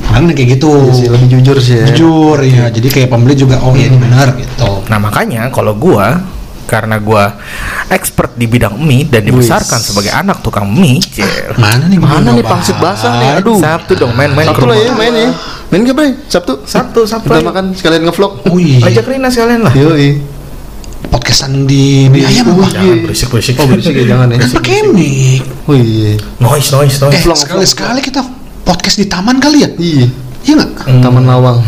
Karena 0.00 0.32
kayak 0.32 0.48
gitu. 0.56 0.70
Iya 0.80 0.92
sih, 0.96 1.08
lebih 1.12 1.28
jujur 1.28 1.56
sih 1.60 1.74
ya. 1.76 1.84
jujur 1.92 2.40
ya 2.40 2.72
jadi 2.72 2.88
kayak 2.88 3.08
pembeli 3.12 3.36
juga 3.36 3.60
oh 3.60 3.76
iya 3.76 3.92
ini 3.92 4.00
benar 4.00 4.32
gitu. 4.32 4.80
Nah 4.88 4.96
makanya 4.96 5.52
kalau 5.52 5.76
gua 5.76 6.24
karena 6.70 6.96
gua 6.96 7.34
expert 7.88 8.30
di 8.32 8.46
bidang 8.46 8.78
mie 8.78 9.02
dan 9.04 9.20
dibesarkan 9.20 9.76
sebagai 9.76 10.08
anak 10.08 10.38
tukang 10.38 10.70
mie, 10.70 11.02
cel. 11.02 11.58
mana 11.58 11.84
nih 11.84 11.98
Mana 11.98 12.30
nih 12.30 12.46
pangsit 12.46 12.78
basah 12.78 13.18
nih? 13.18 13.30
Aduh. 13.36 13.58
Sabtu 13.58 13.98
dong 13.98 14.14
main-main 14.14 14.46
ke 14.46 14.54
Sabtu 14.54 14.64
lah 14.64 14.76
rumah. 14.76 14.86
ya, 14.86 14.92
main 14.94 15.12
ya. 15.12 15.30
Main 15.68 15.82
ke 15.82 15.92
Bray? 15.92 16.10
Sabtu. 16.24 16.52
Sabtu, 16.62 17.00
Sabtu. 17.04 17.26
Kita 17.28 17.42
makan 17.44 17.64
sekalian 17.72 18.02
ngevlog. 18.04 18.32
oh 18.44 18.56
iya 18.56 18.78
Ajak 18.84 19.04
Rina 19.04 19.26
sekalian 19.26 19.60
lah. 19.60 19.74
Yoi. 19.74 20.38
podcastan 21.02 21.64
di 21.64 22.06
mie 22.06 22.22
ayam 22.22 22.52
apa 22.52 22.70
Jangan 22.70 22.98
berisik-berisik. 23.02 23.54
Oh, 23.56 23.66
berisik 23.66 23.94
ya 23.94 24.04
jangan 24.06 24.30
ya. 24.30 24.38
pakai 24.48 24.78
mic 24.88 25.42
Oh 25.66 25.74
iya. 25.74 26.14
Noise, 26.38 26.70
noise, 26.72 26.96
noise. 27.00 27.18
eh 27.18 27.34
sekali 27.34 27.66
sekali 27.66 28.00
kita 28.00 28.20
podcast 28.62 28.94
di 28.94 29.06
taman 29.06 29.36
kali 29.36 29.58
ya 29.60 29.70
Iya. 29.72 30.06
iya 30.40 30.54
nggak 30.56 31.02
Taman 31.02 31.24
Lawang. 31.24 31.58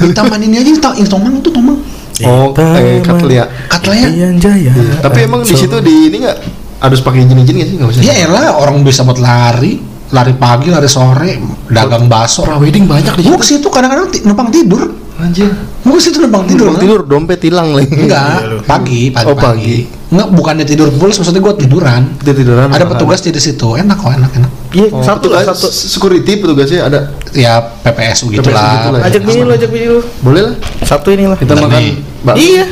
di 0.00 0.10
taman 0.10 0.40
ini 0.40 0.56
aja 0.56 0.70
di 0.70 0.80
ta- 0.80 0.94
ini 0.94 1.04
tomang 1.04 1.36
itu 1.36 1.50
tomang 1.50 1.76
Oh, 2.20 2.50
eh 2.74 2.98
Katlia. 2.98 3.44
katanya 3.68 4.08
Ian 4.08 4.36
Jaya. 4.36 4.74
Tapi 4.98 5.18
emang 5.22 5.42
di 5.42 5.52
situ 5.52 5.78
di 5.78 6.08
ini 6.08 6.16
nggak 6.18 6.38
harus 6.80 6.98
pakai 6.98 7.22
izin-izin 7.22 7.54
nggak 7.54 7.68
sih? 7.68 7.76
Nggak 7.76 7.90
usah. 7.90 8.02
ya 8.02 8.14
elah 8.20 8.56
orang 8.56 8.82
bisa 8.82 9.02
buat 9.02 9.18
lari 9.18 9.78
lari 10.08 10.32
pagi 10.32 10.68
lari 10.68 10.88
sore 10.88 11.36
dagang 11.68 12.08
bakso 12.08 12.40
Prawedding 12.42 12.84
banyak 12.84 13.12
di 13.14 13.22
Gue 13.22 13.36
situ. 13.36 13.36
ke 13.36 13.46
situ 13.46 13.66
kadang-kadang 13.68 14.08
ti- 14.08 14.24
numpang 14.24 14.48
tidur. 14.48 14.88
Anjir. 15.18 15.50
Gue 15.80 16.00
situ 16.00 16.16
numpang 16.18 16.42
tidur. 16.44 16.70
Tidur, 16.70 16.80
tidur 16.80 17.00
dompet 17.04 17.38
hilang 17.40 17.70
lagi. 17.72 17.92
Enggak, 17.92 18.38
Iya, 18.40 18.62
pagi, 18.64 19.00
pagi, 19.10 19.26
Oh, 19.26 19.36
pagi. 19.36 19.76
Enggak, 20.08 20.28
bukannya 20.32 20.64
tidur 20.64 20.88
full, 20.88 21.10
maksudnya 21.10 21.36
gue 21.38 21.54
tiduran. 21.58 22.02
Tidur 22.16 22.34
tiduran. 22.34 22.66
Ada 22.66 22.88
petugas 22.88 23.20
di 23.20 23.28
situ, 23.34 23.76
enak 23.76 23.92
kok, 23.94 24.08
enak, 24.08 24.30
enak. 24.34 24.50
Iya, 24.70 24.88
Oh, 24.88 25.04
Sabtu 25.04 25.28
lah, 25.28 25.44
Sabtu. 25.44 25.68
security 25.68 26.40
petugasnya 26.40 26.80
ada. 26.82 27.12
Ya 27.30 27.60
PPSU 27.60 28.32
gitu 28.32 28.40
PPSU 28.40 28.56
lah. 28.56 28.72
gitulah. 28.74 29.00
Ajak 29.04 29.22
bini 29.22 29.40
lu, 29.42 29.52
ajak 29.52 29.68
bini 29.68 29.86
lu. 29.86 30.00
Boleh 30.20 30.42
lah. 30.48 30.54
Sabtu 30.80 31.12
inilah. 31.12 31.36
Kita 31.36 31.52
Bentar 31.52 31.68
makan. 31.68 32.34
Iya. 32.34 32.64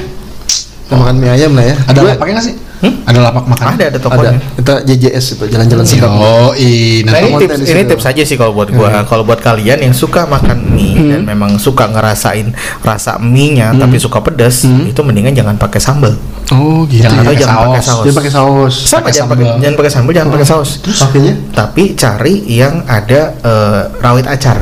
Kita 0.86 0.94
makan 0.96 1.14
mie 1.18 1.30
ayam 1.30 1.52
lah 1.52 1.64
ya. 1.66 1.76
Ada 1.82 1.98
Gue- 1.98 2.10
lapaknya 2.10 2.34
nggak 2.34 2.46
sih? 2.46 2.56
Hmm? 2.76 2.92
Ada 3.04 3.18
lapak 3.22 3.44
makan. 3.46 3.64
Ada, 3.66 3.72
ada 3.74 3.88
Ada. 3.90 3.98
tokonya. 3.98 4.38
Kita 4.54 4.74
JJS 4.84 5.24
itu 5.32 5.44
jalan-jalan 5.48 5.84
sedap. 5.84 6.12
Oh, 6.12 6.52
iya. 6.52 7.04
Nah 7.04 7.18
ini 7.18 7.32
tips, 7.38 7.58
ini 7.64 7.82
tips 7.84 8.04
aja 8.06 8.22
sih 8.22 8.36
kalau 8.36 8.52
buat 8.52 8.68
gua. 8.68 9.00
Kalau 9.02 9.24
buat 9.24 9.40
kalian 9.40 9.80
yang 9.80 9.92
suka 9.92 10.24
makan 10.24 10.72
mie 10.72 10.94
dan 11.10 11.20
memang 11.22 11.56
suka 11.56 11.84
ngerasain 11.86 12.52
rasa 12.80 13.16
mie-nya 13.16 13.72
tapi 13.72 13.96
suka 13.96 14.20
pedas, 14.20 14.64
itu 14.64 15.00
mendingan 15.00 15.32
jangan 15.32 15.56
pakai 15.56 15.80
sambal. 15.80 16.16
Oh 16.48 16.86
gitu. 16.86 17.02
Jangan 17.02 17.16
Atau 17.16 17.26
pakai 17.26 17.40
jangan 17.40 17.56
pakai 17.58 17.74
saus. 17.76 17.86
saus. 17.88 18.04
Dia 18.04 18.12
pakai 18.14 18.30
saus. 18.30 18.74
Sama 18.78 18.98
Pakai 19.00 19.12
jangan 19.12 19.28
pakai 19.28 19.42
sambal. 19.42 19.58
jangan 19.58 19.76
pakai 19.76 19.90
sambal, 19.90 20.12
jangan 20.14 20.30
pakai 20.30 20.46
saus. 20.46 20.70
Terus 20.78 20.98
pakainya? 21.00 21.34
Tapi 21.52 21.82
cari 21.92 22.34
yang 22.46 22.74
ada 22.86 23.20
eh, 23.36 23.80
rawit 23.98 24.26
acar. 24.26 24.58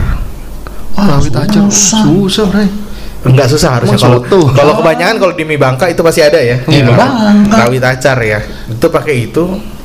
Wah, 0.94 1.04
rawit 1.10 1.34
aja. 1.34 1.60
susah. 1.60 2.00
Susah, 2.02 2.44
Bray. 2.48 2.68
Enggak 3.24 3.48
susah 3.48 3.70
harusnya 3.74 3.96
kalau 3.96 4.20
kalau 4.52 4.72
kebanyakan 4.76 5.16
kalau 5.16 5.32
di 5.32 5.44
mie 5.44 5.56
Bangka 5.56 5.88
itu 5.88 6.00
pasti 6.00 6.20
ada 6.20 6.36
ya. 6.36 6.60
Iya, 6.62 6.84
Rawit- 6.84 6.94
Bangka. 6.94 7.56
Rawit 7.58 7.82
acar 7.82 8.16
ya. 8.18 8.40
Itu 8.66 8.86
pakai 8.88 9.14
itu 9.22 9.44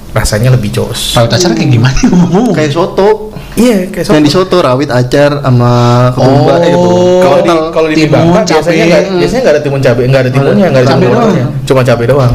rasanya 0.10 0.50
lebih 0.54 0.74
jos. 0.74 1.14
Tahu 1.14 1.30
acara 1.30 1.54
kayak 1.54 1.70
gimana 1.70 2.00
ngomong? 2.10 2.54
Kayak 2.56 2.72
soto. 2.74 3.30
Iya, 3.54 3.90
kayak 3.94 4.06
soto. 4.10 4.16
Yang 4.18 4.24
di 4.26 4.32
soto 4.32 4.58
rawit 4.62 4.90
acar 4.90 5.32
sama 5.44 5.72
ketumbar 6.16 6.60
eh 6.66 6.74
Oh. 6.74 7.22
Kalau 7.22 7.38
di 7.42 7.52
kalau 7.70 7.88
di 7.92 8.04
Bangka 8.10 8.42
biasanya 8.46 8.84
nggak 8.86 9.04
biasanya 9.22 9.42
nggak 9.46 9.56
ada 9.56 9.62
timun 9.62 9.80
cabai, 9.82 10.06
nggak 10.10 10.22
ada 10.26 10.32
timunnya, 10.32 10.66
nggak 10.70 10.84
ada 10.84 10.90
Cabai 10.90 11.08
doang. 11.08 11.52
Cuma 11.66 11.82
cabai 11.86 12.08
doang. 12.10 12.34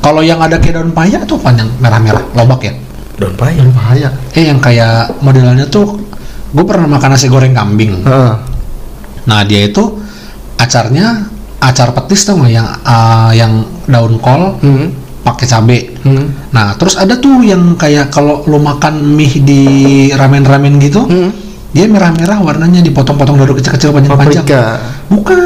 Kalau 0.00 0.22
yang 0.24 0.40
ada 0.40 0.56
kayak 0.56 0.74
daun 0.80 0.92
paya 0.96 1.18
tuh 1.28 1.36
apa 1.40 1.52
yang 1.56 1.68
merah-merah, 1.76 2.24
lobak 2.32 2.60
ya? 2.64 2.72
Daun 3.20 3.34
paya. 3.36 3.60
bahaya. 3.74 4.08
Eh 4.32 4.48
yang 4.48 4.60
kayak 4.62 5.18
modelannya 5.20 5.68
tuh 5.68 5.98
gue 6.50 6.64
pernah 6.64 6.88
makan 6.88 7.14
nasi 7.16 7.26
goreng 7.28 7.52
kambing. 7.52 8.00
Heeh. 8.06 8.32
Nah 9.28 9.40
dia 9.44 9.66
itu 9.68 10.00
acarnya 10.56 11.28
acar 11.60 11.92
petis 11.92 12.24
tuh 12.24 12.40
yang 12.48 12.64
ah, 12.84 13.28
yang 13.36 13.64
daun 13.84 14.16
kol 14.20 14.56
Hmm. 14.64 14.88
Pakai 15.20 15.46
cabe. 15.46 15.78
Hmm. 16.00 16.32
Nah 16.50 16.74
terus 16.74 16.94
ada 16.94 17.16
tuh 17.16 17.40
yang 17.40 17.74
kayak 17.74 18.08
kalau 18.08 18.42
lo 18.44 18.56
makan 18.56 19.04
mie 19.10 19.40
di 19.40 19.62
ramen-ramen 20.10 20.78
gitu, 20.78 21.04
Hmm. 21.04 21.30
dia 21.70 21.84
merah-merah 21.84 22.40
warnanya 22.40 22.80
dipotong-potong 22.80 23.36
dari 23.36 23.52
kecil-kecil 23.54 23.90
panjang-panjang. 23.90 24.44
Bukan. 25.08 25.38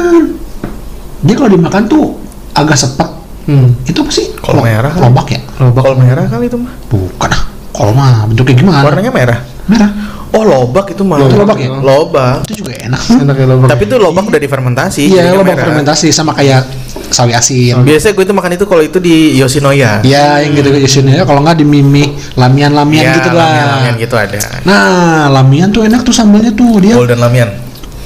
Dia 1.21 1.35
kalau 1.35 1.49
dimakan 1.49 1.83
tuh 1.85 2.15
agak 2.51 2.77
sepet. 2.77 3.09
Hmm. 3.45 3.77
Itu 3.83 4.01
apa 4.01 4.11
sih? 4.11 4.33
Kol 4.37 4.57
Lo- 4.57 4.63
merah? 4.63 4.93
Lobak 4.95 5.27
ya? 5.29 5.41
Lobak. 5.59 5.81
Kol 5.83 5.95
merah 5.97 6.25
kali 6.25 6.45
itu 6.47 6.57
mah. 6.57 6.73
Bukan 6.87 7.29
ah. 7.29 7.43
Kol 7.69 7.89
mah 7.91 8.25
bentuknya 8.25 8.55
gimana? 8.55 8.81
Warnanya 8.81 9.11
merah. 9.11 9.39
merah. 9.65 9.91
Oh, 10.35 10.43
lobak 10.43 10.91
itu 10.91 11.03
mah. 11.03 11.19
Itu 11.19 11.35
lobak 11.35 11.57
ya? 11.57 11.69
Lobak. 11.71 12.43
Itu 12.45 12.65
juga 12.65 12.73
enak. 12.75 13.01
Enak 13.23 13.35
ya 13.35 13.45
lobak. 13.47 13.67
Tapi 13.71 13.83
itu 13.85 13.95
lobak 13.95 14.23
udah 14.27 14.41
difermentasi. 14.41 15.01
Iya, 15.07 15.31
lobak 15.31 15.55
merah. 15.55 15.65
fermentasi 15.67 16.07
sama 16.11 16.31
kayak 16.33 16.63
sawi 17.09 17.33
asin. 17.35 17.81
Biasanya 17.83 18.13
gue 18.15 18.25
itu 18.27 18.35
makan 18.35 18.51
itu 18.55 18.65
kalau 18.67 18.83
itu 18.83 18.97
di 18.99 19.39
Yoshinoya. 19.39 20.03
Iya, 20.05 20.45
yang 20.45 20.53
gitu 20.55 20.69
gitu 20.71 21.23
kalau 21.25 21.41
nggak 21.43 21.57
di 21.59 21.65
mimi 21.65 22.15
lamian-lamian 22.35 23.03
Iya, 23.03 23.15
gitu 23.19 23.29
lah. 23.33 23.47
lamian-lamian 23.49 23.95
gitu 23.99 24.15
ada. 24.15 24.39
Nah, 24.63 25.31
lamian 25.31 25.69
tuh 25.71 25.83
enak 25.87 26.01
tuh 26.05 26.13
sambalnya 26.15 26.51
tuh 26.53 26.79
dia 26.79 26.95
Golden 26.95 27.19
lamian. 27.19 27.64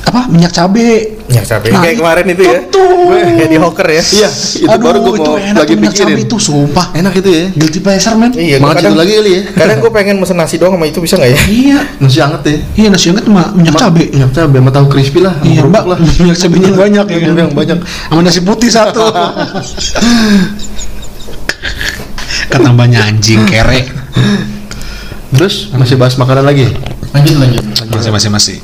Apa 0.09 0.25
minyak 0.25 0.49
cabe. 0.49 1.21
Minyak 1.25 1.45
cabai. 1.45 1.69
Nah, 1.69 1.81
Kayak 1.81 1.95
kemarin 1.97 2.25
itu 2.27 2.43
ya. 2.43 2.59
Tuh. 2.67 3.13
Kayak 3.13 3.47
di 3.47 3.57
hoker 3.57 3.87
ya. 3.87 4.01
Iya, 4.01 4.29
itu 4.57 4.65
Aduh, 4.67 4.81
baru 4.81 4.97
gue 4.99 5.13
itu 5.13 5.21
mau 5.23 5.37
enak 5.37 5.55
lagi 5.55 5.73
minyak 5.73 5.93
pikirin. 5.93 6.09
cabe 6.09 6.21
itu 6.25 6.37
sumpah. 6.39 6.85
Enak 6.91 7.13
itu 7.15 7.29
ya. 7.29 7.45
Guilty 7.53 7.79
pleasure 7.79 8.15
man. 8.15 8.31
Iya, 8.33 8.57
Makan 8.57 8.73
kadang, 8.75 8.95
lagi 8.95 9.13
kali 9.15 9.31
ya. 9.31 9.41
kadang 9.53 9.77
gue 9.79 9.91
pengen 9.91 10.15
mesen 10.17 10.35
nasi 10.35 10.55
doang 10.57 10.73
sama 10.73 10.85
itu 10.85 10.99
bisa 10.99 11.15
nggak 11.15 11.29
ya? 11.29 11.39
Iya. 11.45 11.79
Nasi 11.99 12.17
anget 12.19 12.41
ya. 12.43 12.57
Iya 12.75 12.87
nasi 12.89 13.05
hangat 13.07 13.23
sama 13.23 13.43
minyak 13.53 13.73
Ma- 13.73 13.81
cabe. 13.81 14.03
Minyak 14.09 14.31
cabe 14.33 14.57
sama 14.57 14.71
tahu 14.73 14.85
crispy 14.89 15.19
lah. 15.21 15.33
Iya 15.41 15.61
mbak, 15.63 15.83
lah. 15.85 15.97
minyak 16.19 16.37
cabenya 16.37 16.71
banyak 16.73 17.05
ya 17.05 17.17
kan? 17.21 17.33
Yang 17.37 17.51
banyak. 17.53 17.77
Sama 17.85 18.21
nasi 18.21 18.39
putih 18.41 18.69
satu. 18.69 19.03
Ketambahnya 22.49 23.05
anjing 23.05 23.45
kere. 23.45 23.85
Terus 25.29 25.69
masih 25.71 25.95
bahas 25.95 26.17
makanan 26.17 26.41
lagi. 26.43 26.65
Lanjut 27.13 27.35
lanjut. 27.37 27.63
Masih 27.89 28.11
masih 28.11 28.29
masih. 28.29 28.57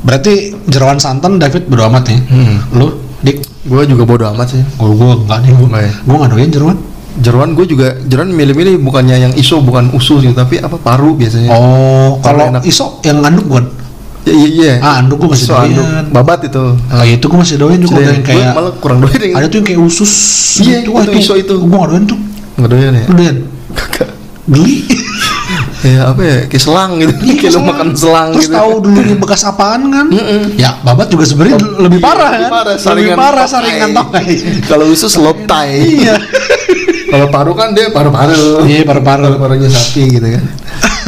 Berarti 0.00 0.32
jeroan 0.66 0.98
santan 0.98 1.36
David 1.36 1.66
bodo 1.66 1.86
amat 1.86 2.08
nih. 2.08 2.20
Hmm. 2.26 2.56
Lu 2.72 2.86
dik 3.20 3.38
Gue 3.68 3.84
juga 3.84 4.08
bodo 4.08 4.24
amat 4.32 4.48
sih. 4.48 4.62
Gua 4.76 4.88
gua 4.90 5.12
enggak 5.14 5.38
nih. 5.44 5.50
Enggak 5.52 5.82
ya? 5.82 5.92
Gua 6.02 6.14
enggak 6.16 6.30
doyan 6.32 6.50
jeroan. 6.50 6.78
Jeroan 7.18 7.50
gue 7.52 7.66
juga 7.66 7.98
jeroan 8.06 8.30
milih-milih 8.30 8.78
bukannya 8.78 9.16
yang 9.18 9.32
iso 9.34 9.58
bukan 9.58 9.90
usus 9.90 10.22
gitu 10.22 10.32
tapi 10.32 10.56
apa 10.56 10.78
paru 10.78 11.12
biasanya. 11.12 11.50
Oh, 11.50 12.22
kalau 12.22 12.48
enak. 12.48 12.62
iso 12.62 13.02
yang 13.02 13.18
anduk 13.20 13.44
bukan? 13.44 13.66
Ya, 14.22 14.32
iya 14.32 14.48
iya. 14.48 14.72
Ah, 14.78 15.02
anduk 15.02 15.18
gua 15.18 15.34
masih 15.34 15.50
Iso, 15.50 15.54
anduk. 15.58 15.82
doyan. 15.82 16.04
Babat 16.08 16.40
itu. 16.46 16.64
Ah, 16.88 17.02
itu 17.02 17.24
gua 17.26 17.38
masih 17.42 17.56
doyan 17.58 17.80
juga 17.82 17.98
yang 17.98 18.22
gue 18.22 18.24
kayak 18.24 18.54
malah 18.54 18.72
kurang 18.78 18.98
doyan 19.02 19.18
yang 19.20 19.34
ada 19.34 19.46
tuh 19.50 19.56
yang 19.58 19.66
kayak 19.66 19.80
usus 19.82 20.12
Iya, 20.62 20.76
gitu. 20.80 20.90
Wah, 20.94 21.02
itu 21.04 21.18
iso 21.18 21.34
itu. 21.34 21.54
Gua 21.58 21.76
enggak 21.76 21.90
doyan 21.90 22.04
tuh. 22.06 22.18
nggak 22.54 22.70
doyan 22.70 22.92
ya. 22.94 23.04
Doyan? 23.10 23.36
Geli. 24.48 24.74
Ya 25.78 26.10
apa 26.10 26.20
ya 26.20 26.36
kayak 26.50 26.62
selang 26.62 26.98
gitu. 27.00 27.12
kayak 27.38 27.52
lu 27.56 27.62
makan 27.64 27.88
selang 27.96 28.28
Terus 28.36 28.50
gitu. 28.50 28.56
tahu 28.58 28.72
dulunya 28.84 29.16
bekas 29.16 29.42
apaan 29.46 29.88
kan? 29.88 30.06
Mm-mm. 30.10 30.58
Ya, 30.58 30.76
babat 30.82 31.08
juga 31.08 31.24
sebenarnya 31.24 31.56
lebih 31.80 32.02
parah 32.02 32.30
Lebih 32.34 32.44
kan? 32.44 32.50
parah, 32.52 32.74
lebih 32.74 32.82
saringan 32.84 33.16
parah 33.16 33.46
tokai. 33.46 33.54
saringan 33.54 33.90
tokai. 33.96 34.26
Kalau 34.66 34.84
usus 34.90 35.12
lop 35.16 35.38
tai. 35.48 36.04
Iya. 36.04 36.16
Kalau 37.12 37.26
paru 37.32 37.56
kan 37.56 37.72
dia 37.72 37.88
paru-paru. 37.88 38.68
Iya, 38.68 38.84
paru-paru. 38.84 39.32
Paru-parunya 39.32 39.70
sapi 39.72 40.20
gitu 40.20 40.28
kan. 40.28 40.44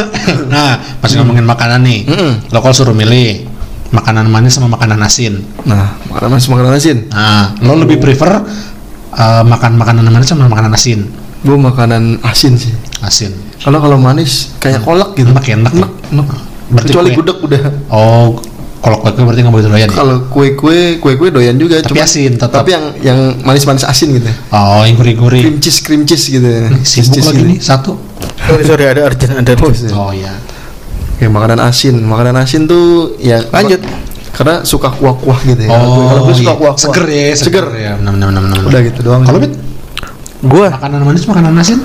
nah, 0.55 0.81
pas 0.97 1.13
ngomongin 1.13 1.45
makanan 1.45 1.85
nih, 1.85 2.09
Mm-mm. 2.09 2.33
lo 2.49 2.59
kalau 2.65 2.73
suruh 2.73 2.97
milih 2.97 3.45
makanan 3.93 4.25
manis 4.33 4.57
sama 4.57 4.73
makanan 4.73 4.97
asin. 5.05 5.45
Nah, 5.69 6.01
makanan 6.09 6.29
manis 6.33 6.49
makanan 6.49 6.73
asin. 6.73 6.99
Nah, 7.13 7.53
lo 7.61 7.77
lebih 7.77 8.01
prefer 8.01 8.33
uh, 9.13 9.43
makan 9.45 9.77
makanan 9.77 10.09
manis 10.09 10.31
sama 10.31 10.49
makanan 10.49 10.73
asin? 10.73 11.05
Gue 11.45 11.61
makanan 11.61 12.25
asin 12.25 12.57
sih. 12.57 12.73
Asin. 13.05 13.37
Kalau 13.61 13.79
kalau 13.79 13.97
manis 13.97 14.57
kayak 14.57 14.81
kolak 14.81 15.13
gitu. 15.15 15.29
Enak, 15.31 15.45
enak. 15.45 15.73
Enak, 15.77 15.91
enak. 16.11 16.27
Berarti 16.71 16.89
Kecuali 16.89 17.09
kue. 17.11 17.17
gudeg 17.21 17.39
udah. 17.41 17.61
Oh, 17.91 18.41
kalau 18.81 18.97
kue 18.99 19.11
kue 19.13 19.23
berarti 19.23 19.41
nggak 19.43 19.53
boleh 19.53 19.65
doyan 19.69 19.85
ya? 19.85 19.89
Kalau 19.91 20.17
kue-kue, 20.27 20.81
kue-kue 20.97 21.29
doyan 21.29 21.57
juga. 21.61 21.85
Tapi 21.85 22.01
asin 22.01 22.41
tetap. 22.41 22.65
Tapi 22.65 22.71
yang 22.73 22.85
yang 23.05 23.19
manis-manis 23.43 23.85
asin 23.85 24.17
gitu. 24.17 24.31
Oh, 24.49 24.81
yang 24.81 24.97
gurih-gurih. 24.97 25.45
Cream 25.45 25.59
cheese, 25.61 25.85
cream 25.85 26.03
cheese 26.05 26.31
gitu. 26.31 26.49
Cheese, 26.81 27.05
Sibuk 27.05 27.13
cheese 27.13 27.27
lagi 27.29 27.37
gitu. 27.37 27.51
nih 27.53 27.59
satu. 27.61 27.93
Sorry 28.41 28.65
sorry 28.65 28.85
ada 28.89 29.01
urgent 29.05 29.33
ada 29.37 29.53
Oh, 29.53 29.69
urgent. 29.69 29.85
iya. 29.85 29.99
Oh 29.99 30.11
iya. 30.11 30.33
Kayak 31.21 31.33
makanan 31.37 31.59
asin. 31.61 31.95
Makanan 32.01 32.35
asin 32.41 32.65
tuh 32.65 33.13
ya 33.21 33.45
Lanjut. 33.53 33.85
Karena 34.31 34.65
suka 34.65 34.89
kuah-kuah 34.89 35.37
gitu 35.45 35.69
ya. 35.69 35.75
Oh, 35.75 36.07
kalau 36.09 36.23
gue 36.25 36.35
suka 36.35 36.49
iya. 36.49 36.57
kuah-kuah. 36.57 36.81
Seger 36.81 37.05
ya, 37.05 37.25
Seger. 37.37 37.67
ya. 37.77 37.93
Benar 38.01 38.13
benar 38.17 38.41
benar. 38.41 38.57
Udah 38.65 38.81
gitu 38.81 39.01
doang. 39.05 39.21
Kalau 39.21 39.37
Bit, 39.37 39.53
Gue 40.41 40.67
makanan 40.73 41.05
manis 41.05 41.29
makanan 41.29 41.53
asin? 41.61 41.85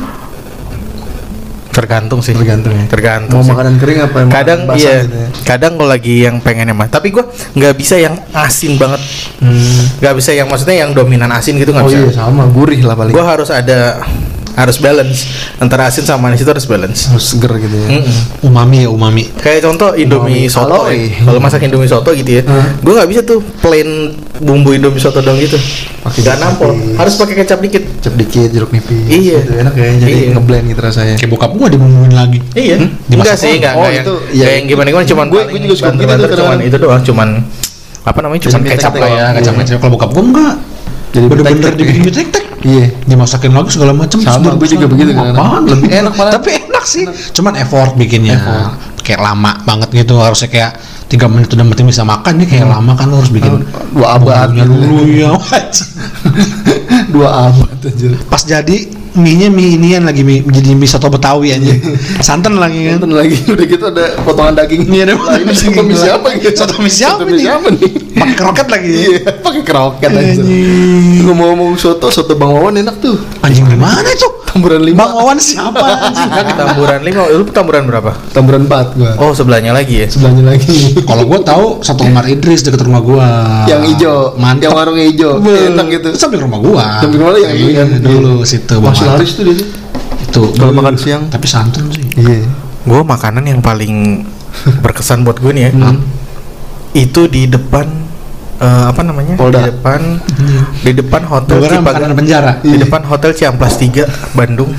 Tergantung 1.76 2.20
sih. 2.20 2.32
Tergantung 2.32 2.72
ya. 2.72 2.88
Tergantung. 2.88 3.36
Mau 3.36 3.44
sih. 3.44 3.52
makanan 3.52 3.74
kering 3.76 4.00
apa 4.02 4.18
yang 4.18 4.30
kadang 4.32 4.60
iya 4.74 5.04
gitu 5.04 5.12
ya? 5.14 5.28
kadang 5.44 5.72
kalau 5.76 5.90
lagi 5.90 6.16
yang 6.24 6.36
pengen 6.40 6.72
mah 6.72 6.88
tapi 6.88 7.12
gue 7.12 7.22
nggak 7.52 7.76
bisa 7.76 7.96
yang 7.98 8.16
asin 8.32 8.76
banget 8.76 9.04
Hmm. 9.36 10.00
nggak 10.00 10.16
bisa 10.16 10.32
yang 10.32 10.48
maksudnya 10.48 10.74
yang 10.78 10.92
dominan 10.92 11.28
asin 11.30 11.60
gitu 11.60 11.70
nggak 11.70 11.84
Oh 11.84 11.92
bisa 11.92 12.00
iya 12.02 12.14
sama, 12.16 12.48
gurih 12.48 12.82
lah 12.82 12.96
paling. 12.96 13.12
gue 13.12 13.22
harus 13.22 13.52
ada 13.52 14.00
harus 14.56 14.78
balance 14.78 15.28
antara 15.56 15.86
asin 15.86 16.02
sama 16.02 16.26
manis 16.26 16.40
itu 16.40 16.48
harus 16.48 16.64
balance 16.64 17.08
harus 17.08 17.26
seger 17.28 17.52
gitu 17.58 17.76
ya. 17.76 17.88
Mm-mm. 17.94 18.16
Umami 18.42 18.78
ya 18.80 18.90
umami. 18.90 19.24
kayak 19.36 19.62
contoh 19.62 19.92
Indomie 19.94 20.42
Indomie 20.42 20.48
soto 20.48 20.72
kalori. 20.82 21.12
ya. 21.12 21.24
kalau 21.24 21.40
masak 21.40 21.60
Indomie 21.62 21.86
soto 21.86 22.10
gitu 22.10 22.32
ya 22.32 22.42
Hmm. 22.42 22.80
gue 22.80 22.94
nggak 22.94 23.10
bisa 23.10 23.22
tuh 23.22 23.40
plain 23.60 23.88
bumbu 24.38 24.72
Indomie 24.72 24.98
soto 24.98 25.20
dong 25.20 25.36
gitu 25.36 25.60
nggak 26.02 26.14
jeruk 26.16 26.40
nampol 26.40 26.72
harus 26.96 27.14
pakai 27.16 27.36
kecap 27.38 27.60
dikit 27.60 27.84
Cep 28.00 28.14
dikit, 28.16 28.50
jeruk 28.50 28.70
nipis. 28.70 29.06
Iya. 29.08 29.38
Gitu, 29.40 29.52
enak 29.58 29.74
ya, 29.74 29.88
jadi 29.98 30.14
Iya. 30.14 30.30
ngeblend 30.32 30.66
gitu 30.68 30.80
rasanya. 30.80 31.16
Kayak 31.18 31.32
bokap 31.32 31.52
gua 31.52 31.68
dibumbuin 31.68 32.14
lagi. 32.14 32.40
iya 32.54 32.78
Dimasak 33.06 33.12
enggak 33.26 33.38
sih 33.38 33.52
enggak 33.58 33.74
Oh, 33.74 33.84
yang 33.84 33.96
itu, 34.00 34.14
enggak 34.32 34.50
yang 34.52 34.64
gimana 34.66 34.88
gimana 34.88 35.06
cuman 35.06 35.26
Gue- 35.28 35.48
gue 35.48 35.60
juga 35.62 35.76
suka 35.76 35.90
gitu 35.92 36.38
cuman 36.38 36.58
itu 36.62 36.78
doang 36.78 37.02
cuman 37.02 37.30
apa 38.04 38.20
namanya 38.22 38.42
cuman 38.44 38.62
kecap 38.64 38.94
lah 38.94 39.04
ya 39.04 39.12
Ya, 39.12 39.26
Iya. 39.26 39.36
kacang-kacang. 39.36 39.78
Kalau 39.80 39.92
bokap 39.92 40.10
gua 40.12 40.24
enggak. 40.24 40.56
Jadi 41.12 41.26
Bener-bener 41.26 41.74
dibikin 41.74 42.02
ya. 42.04 42.14
tek-tek. 42.14 42.45
Iya. 42.66 42.86
Dimasakin 43.06 43.54
lagi 43.54 43.70
segala 43.78 43.94
macam. 43.94 44.18
Sama, 44.18 44.58
gue 44.58 44.66
juga 44.68 44.90
begitu 44.90 45.14
kadang-kadang. 45.14 45.38
Apaan? 45.38 45.62
Lebih 45.70 45.90
enak 45.94 46.14
malah. 46.18 46.34
Tapi 46.34 46.50
enak 46.66 46.84
sih. 46.84 47.06
Cuman 47.32 47.54
effort 47.62 47.94
bikinnya. 47.94 48.42
Kayak 49.06 49.22
lama 49.22 49.62
banget 49.62 49.94
gitu. 49.94 50.18
Harusnya 50.18 50.50
kayak 50.50 50.72
tiga 51.06 51.30
menit 51.30 51.54
udah 51.54 51.62
penting 51.70 51.86
bisa 51.94 52.02
makan 52.02 52.42
nih 52.42 52.48
kayak 52.50 52.66
lama 52.66 52.98
kan 52.98 53.06
lo 53.14 53.22
harus 53.22 53.30
bikin 53.30 53.62
Dua 53.94 54.18
abad 54.18 54.50
bumbunya 54.50 54.66
gitu. 54.66 54.74
dulu 54.74 55.04
ya. 55.06 55.30
Dua 57.14 57.30
abad 57.54 57.78
aja. 57.86 58.10
pas 58.26 58.42
jadi 58.42 58.78
mie 59.16 59.36
nya 59.36 59.48
mie 59.48 59.74
inian 59.74 60.04
lagi 60.04 60.22
mie 60.22 60.44
jadi 60.44 60.72
mie 60.72 60.86
soto 60.86 61.08
betawi 61.08 61.52
aja 61.52 61.72
santan 62.28 62.56
lagi 62.56 62.84
kan 62.86 62.98
Nonton 62.98 63.14
lagi 63.14 63.36
udah 63.54 63.66
gitu 63.66 63.86
ada 63.86 64.06
potongan 64.22 64.54
daging. 64.56 64.82
Iya, 64.86 65.04
ada 65.06 65.14
Lah, 65.18 65.36
ini 65.38 65.54
soto 65.54 65.82
mie 65.82 65.96
siapa 65.96 66.28
gitu? 66.36 66.52
Soto 66.54 66.76
mie 66.78 66.90
siapa 66.90 67.18
Soto 67.18 67.26
mie 67.26 67.34
nih? 67.34 67.42
siapa 67.42 67.68
nih? 67.70 67.92
pakai 68.14 68.36
kroket 68.36 68.68
lagi 68.70 68.92
Iya, 68.92 69.20
pakai 69.38 69.62
kroket 69.62 70.10
aja. 70.10 70.24
Anjing. 70.36 71.24
Ngomong-ngomong 71.24 71.76
soto, 71.76 72.08
soto 72.10 72.34
Bang 72.34 72.52
Wawan 72.52 72.76
enak 72.76 72.96
tuh. 72.98 73.16
anjing 73.40 73.64
gimana 73.66 74.04
itu 74.06 74.28
Tamburan 74.46 74.82
lima. 74.82 74.96
bang 74.98 75.12
Wawan 75.14 75.36
siapa 75.38 75.84
anjing 76.08 76.32
tamburan 76.56 77.02
lima 77.02 77.22
lu 77.28 77.44
tamburan 77.46 77.84
berapa 77.84 78.12
Tamburan 78.32 78.64
empat 78.64 78.96
gua. 78.96 79.12
oh 79.18 79.32
sebelahnya 79.32 79.72
lagi 79.72 80.00
ya 80.00 80.08
Sebelahnya 80.08 80.44
lagi. 80.50 80.96
kalau 81.04 81.24
gua 81.24 81.40
tahu 81.42 81.66
satu 81.82 82.04
Umar 82.06 82.24
Idris 82.26 82.64
dekat 82.64 82.80
rumah 82.82 83.00
gua 83.00 83.28
yang 83.66 83.84
hijau, 83.84 84.32
mantap 84.36 84.64
yang 84.64 84.74
warungnya 84.74 85.06
hijau, 85.06 85.32
enak 85.42 85.86
gitu. 85.90 86.08
Itu 86.08 86.18
samping 86.18 86.40
rumah 86.40 86.60
gua 86.60 86.86
Samping 87.00 87.20
rumah 87.20 87.32
lu 87.32 87.40
yang 87.42 87.52
Iya, 87.54 87.72
kan? 87.78 87.88
dulu 88.02 88.34
situ 88.44 88.76
Bang. 88.78 88.96
Laris 89.08 89.32
tuh 89.32 89.44
dia. 89.44 89.56
tuh. 89.56 89.66
itu 90.18 90.42
Kalau 90.54 90.74
makan 90.74 90.96
siang. 90.96 91.24
tapi 91.28 91.46
santun 91.46 91.88
sih 91.90 92.04
Iya. 92.16 92.44
gue 92.82 93.02
makanan 93.02 93.44
yang 93.46 93.60
paling 93.60 94.26
berkesan 94.84 95.22
buat 95.22 95.38
gue 95.38 95.52
nih 95.52 95.64
ya 95.64 95.72
Hmm. 95.74 96.00
itu 96.94 97.22
di 97.26 97.46
depan 97.46 97.86
eh, 98.56 98.86
apa 98.88 99.02
namanya 99.02 99.36
Polda. 99.36 99.60
di 99.60 99.70
depan 99.70 100.02
di 100.80 100.92
depan 100.94 101.22
hotel 101.26 101.56
Gua 101.58 101.66
kira 101.66 101.76
Cipaga- 101.76 101.88
makanan 101.94 102.16
penjara 102.16 102.52
di 102.62 102.78
depan 102.78 103.02
hotel 103.04 103.32
Ciamplas 103.32 103.76
3 103.76 104.08
Bandung 104.32 104.72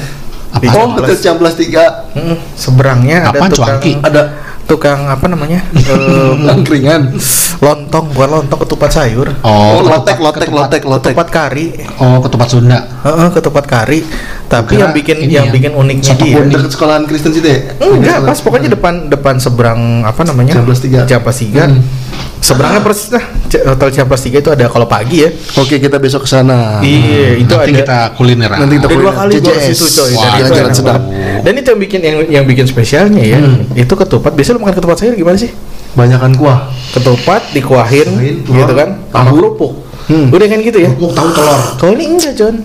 Apa? 0.48 0.62
Oh, 0.62 0.72
Ciamplas. 0.88 0.96
hotel 1.04 1.16
Ciamplas 1.18 1.54
3 1.54 1.84
Mm, 2.14 2.36
seberangnya 2.54 3.18
ada 3.26 3.38
tukang 3.44 3.52
cuanki? 3.76 3.92
ada 4.00 4.22
tukang 4.66 5.06
apa 5.06 5.24
namanya? 5.24 5.62
Eh, 5.72 6.34
Angkringan. 6.52 7.14
lontong, 7.56 8.12
bukan 8.12 8.28
lontong 8.36 8.60
ketupat 8.60 8.90
sayur. 8.92 9.32
Oh, 9.40 9.78
Oh, 9.78 9.80
lotek, 9.80 10.18
lotek, 10.18 10.44
ketupat- 10.44 10.68
lotek, 10.68 10.82
lotek. 10.84 11.12
Ketupat 11.14 11.28
kari. 11.30 11.66
Oh, 11.96 12.18
ketupat 12.20 12.48
Sunda. 12.48 12.78
Heeh, 13.00 13.28
ketupat 13.32 13.64
kari. 13.64 14.04
Tapi 14.44 14.76
Kira 14.76 14.82
yang 14.82 14.92
bikin 14.92 15.16
yang 15.24 15.46
ya, 15.46 15.50
bikin 15.50 15.72
uniknya 15.72 16.14
dia. 16.14 16.38
Dekat 16.44 16.70
sekolahan 16.70 17.02
Kristen 17.02 17.32
situ 17.32 17.46
ya? 17.46 17.72
Enggak, 17.80 18.22
pas 18.22 18.38
pokoknya 18.38 18.68
depan 18.68 19.08
depan 19.08 19.34
seberang 19.36 19.80
apa 20.02 20.22
namanya? 20.22 20.54
Ciamplas 20.54 20.78
tiga. 20.78 21.00
Ciamplas 21.02 21.36
tiga. 21.36 21.62
Hmm. 21.66 21.80
Seberangnya 22.38 22.78
persis 22.80 23.10
lah. 23.10 23.24
Hotel 23.66 23.88
Ciamplas 23.90 24.20
tiga 24.20 24.38
itu 24.38 24.50
ada 24.52 24.68
kalau 24.68 24.86
pagi 24.86 25.24
ya. 25.24 25.30
Oke, 25.56 25.78
kita 25.78 25.96
besok 25.96 26.22
ke 26.22 26.30
sana. 26.30 26.78
Iya, 26.78 27.40
itu 27.40 27.50
Nanti 27.50 27.72
ada. 27.72 27.78
kita 27.80 27.98
kuliner. 28.14 28.50
Nanti 28.52 28.74
kita 28.76 28.86
Ada 28.86 28.94
dua 28.94 29.00
kuliner. 29.02 29.16
kali 29.16 29.32
gua 29.32 29.50
ke 29.50 29.58
JJS. 29.58 29.66
situ 29.72 29.86
coy. 29.96 30.10
Jalan-jalan 30.14 30.60
enak 30.62 30.74
sedap. 30.76 31.00
Banget. 31.36 31.44
Dan 31.44 31.52
itu 31.60 31.68
yang 31.68 31.80
bikin 31.80 32.00
yang 32.00 32.16
yang 32.40 32.44
bikin 32.48 32.66
spesialnya 32.66 33.22
ya. 33.22 33.38
Itu 33.76 33.92
ketupat. 33.92 34.32
Biasanya 34.32 34.56
lu 34.56 34.60
makan 34.64 34.76
ketupat 34.80 34.96
sayur 34.96 35.14
gimana 35.14 35.36
sih? 35.36 35.52
Banyakan 35.96 36.32
kuah. 36.36 36.68
Ketupat 36.92 37.52
dikuahin 37.52 38.08
Kuahin, 38.08 38.36
gitu 38.44 38.72
kan. 38.72 38.88
Tahu. 39.12 39.32
kerupuk. 39.36 39.72
Hmm. 40.06 40.30
Udah 40.30 40.46
kan 40.48 40.58
gitu 40.62 40.78
ya. 40.80 40.90
Kerupuk 40.92 41.12
tahu 41.12 41.28
telur. 41.34 41.60
Kalau 41.76 41.92
ini 41.96 42.04
enggak, 42.16 42.32
John. 42.36 42.56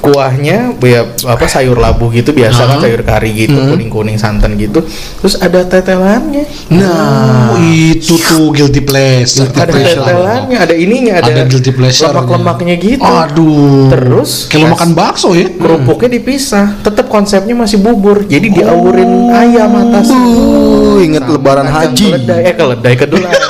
Kuahnya 0.00 0.72
ya 0.80 1.00
apa 1.28 1.44
sayur 1.44 1.76
labu 1.76 2.08
gitu 2.08 2.32
biasa 2.32 2.64
kan 2.64 2.78
sayur 2.80 3.04
kari 3.04 3.36
gitu, 3.36 3.52
Hmm. 3.54 3.76
kuning-kuning 3.76 4.16
santan 4.16 4.56
gitu. 4.56 4.80
Terus 5.20 5.36
ada 5.36 5.60
tetelannya. 5.62 6.48
Nah, 6.72 7.52
Oh, 7.52 7.60
itu 7.60 8.16
tuh 8.16 8.48
guilty 8.50 8.80
pleasure. 8.80 9.44
ada 9.52 9.68
pleasure. 9.68 10.00
tetelannya, 10.00 10.56
ada 10.56 10.74
ininya, 10.74 11.12
ada, 11.20 11.30
Ada 11.30 11.42
guilty 11.46 11.70
pleasure. 11.70 12.08
lemak-lemaknya 12.08 12.74
gitu. 12.76 13.04
Aduh. 13.04 13.92
Terus 13.92 14.48
pas- 14.48 14.72
makan 14.72 14.90
bakso 14.92 15.36
ya? 15.36 15.46
kerupuknya 15.50 16.16
dipisah, 16.16 16.80
tetap 16.80 17.06
konsepnya 17.06 17.52
masih 17.52 17.78
bubur. 17.78 18.24
Jadi 18.24 18.48
diaurin 18.50 19.28
ayam 19.30 19.76
atasnya. 19.76 20.16
Uh, 20.16 20.98
ingat 21.04 21.22
Sama 21.22 21.34
lebaran 21.36 21.68
haji. 21.68 22.06
Keledai, 22.08 22.42
eh 22.48 22.54
keledai 22.56 22.94
kedelai. 22.96 23.32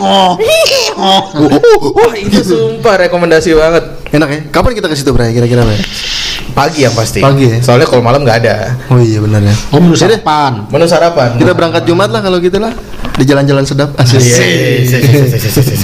Oh. 0.00 0.36
Oh. 0.96 1.22
Wah 1.92 2.14
itu 2.16 2.40
sumpah 2.40 2.96
rekomendasi 3.00 3.52
banget. 3.52 3.99
Enak 4.10 4.28
ya? 4.28 4.40
Kapan 4.50 4.74
kita 4.74 4.90
ke 4.90 4.96
situ, 4.98 5.14
Bray? 5.14 5.30
Kira-kira, 5.30 5.62
Bray? 5.62 5.78
Pagi 6.60 6.84
yang 6.84 6.92
pasti. 6.92 7.24
Pagi 7.24 7.44
ya? 7.48 7.56
Soalnya 7.64 7.88
kalau 7.88 8.04
malam 8.04 8.20
nggak 8.20 8.38
ada. 8.44 8.76
Oh 8.92 9.00
iya 9.00 9.16
benar 9.24 9.40
ya. 9.40 9.54
Oh, 9.72 9.80
menu 9.80 9.96
sarapan. 9.96 10.68
Menu 10.68 10.84
sarapan. 10.84 11.40
Kita 11.40 11.56
berangkat 11.56 11.88
Jumat 11.88 12.12
lah 12.12 12.20
kalau 12.20 12.36
gitu 12.36 12.60
lah. 12.60 12.76
Di 13.16 13.24
jalan-jalan 13.24 13.64
sedap. 13.64 13.96
Asik. 13.96 14.20
iya, 14.20 14.44
iya. 15.00 15.24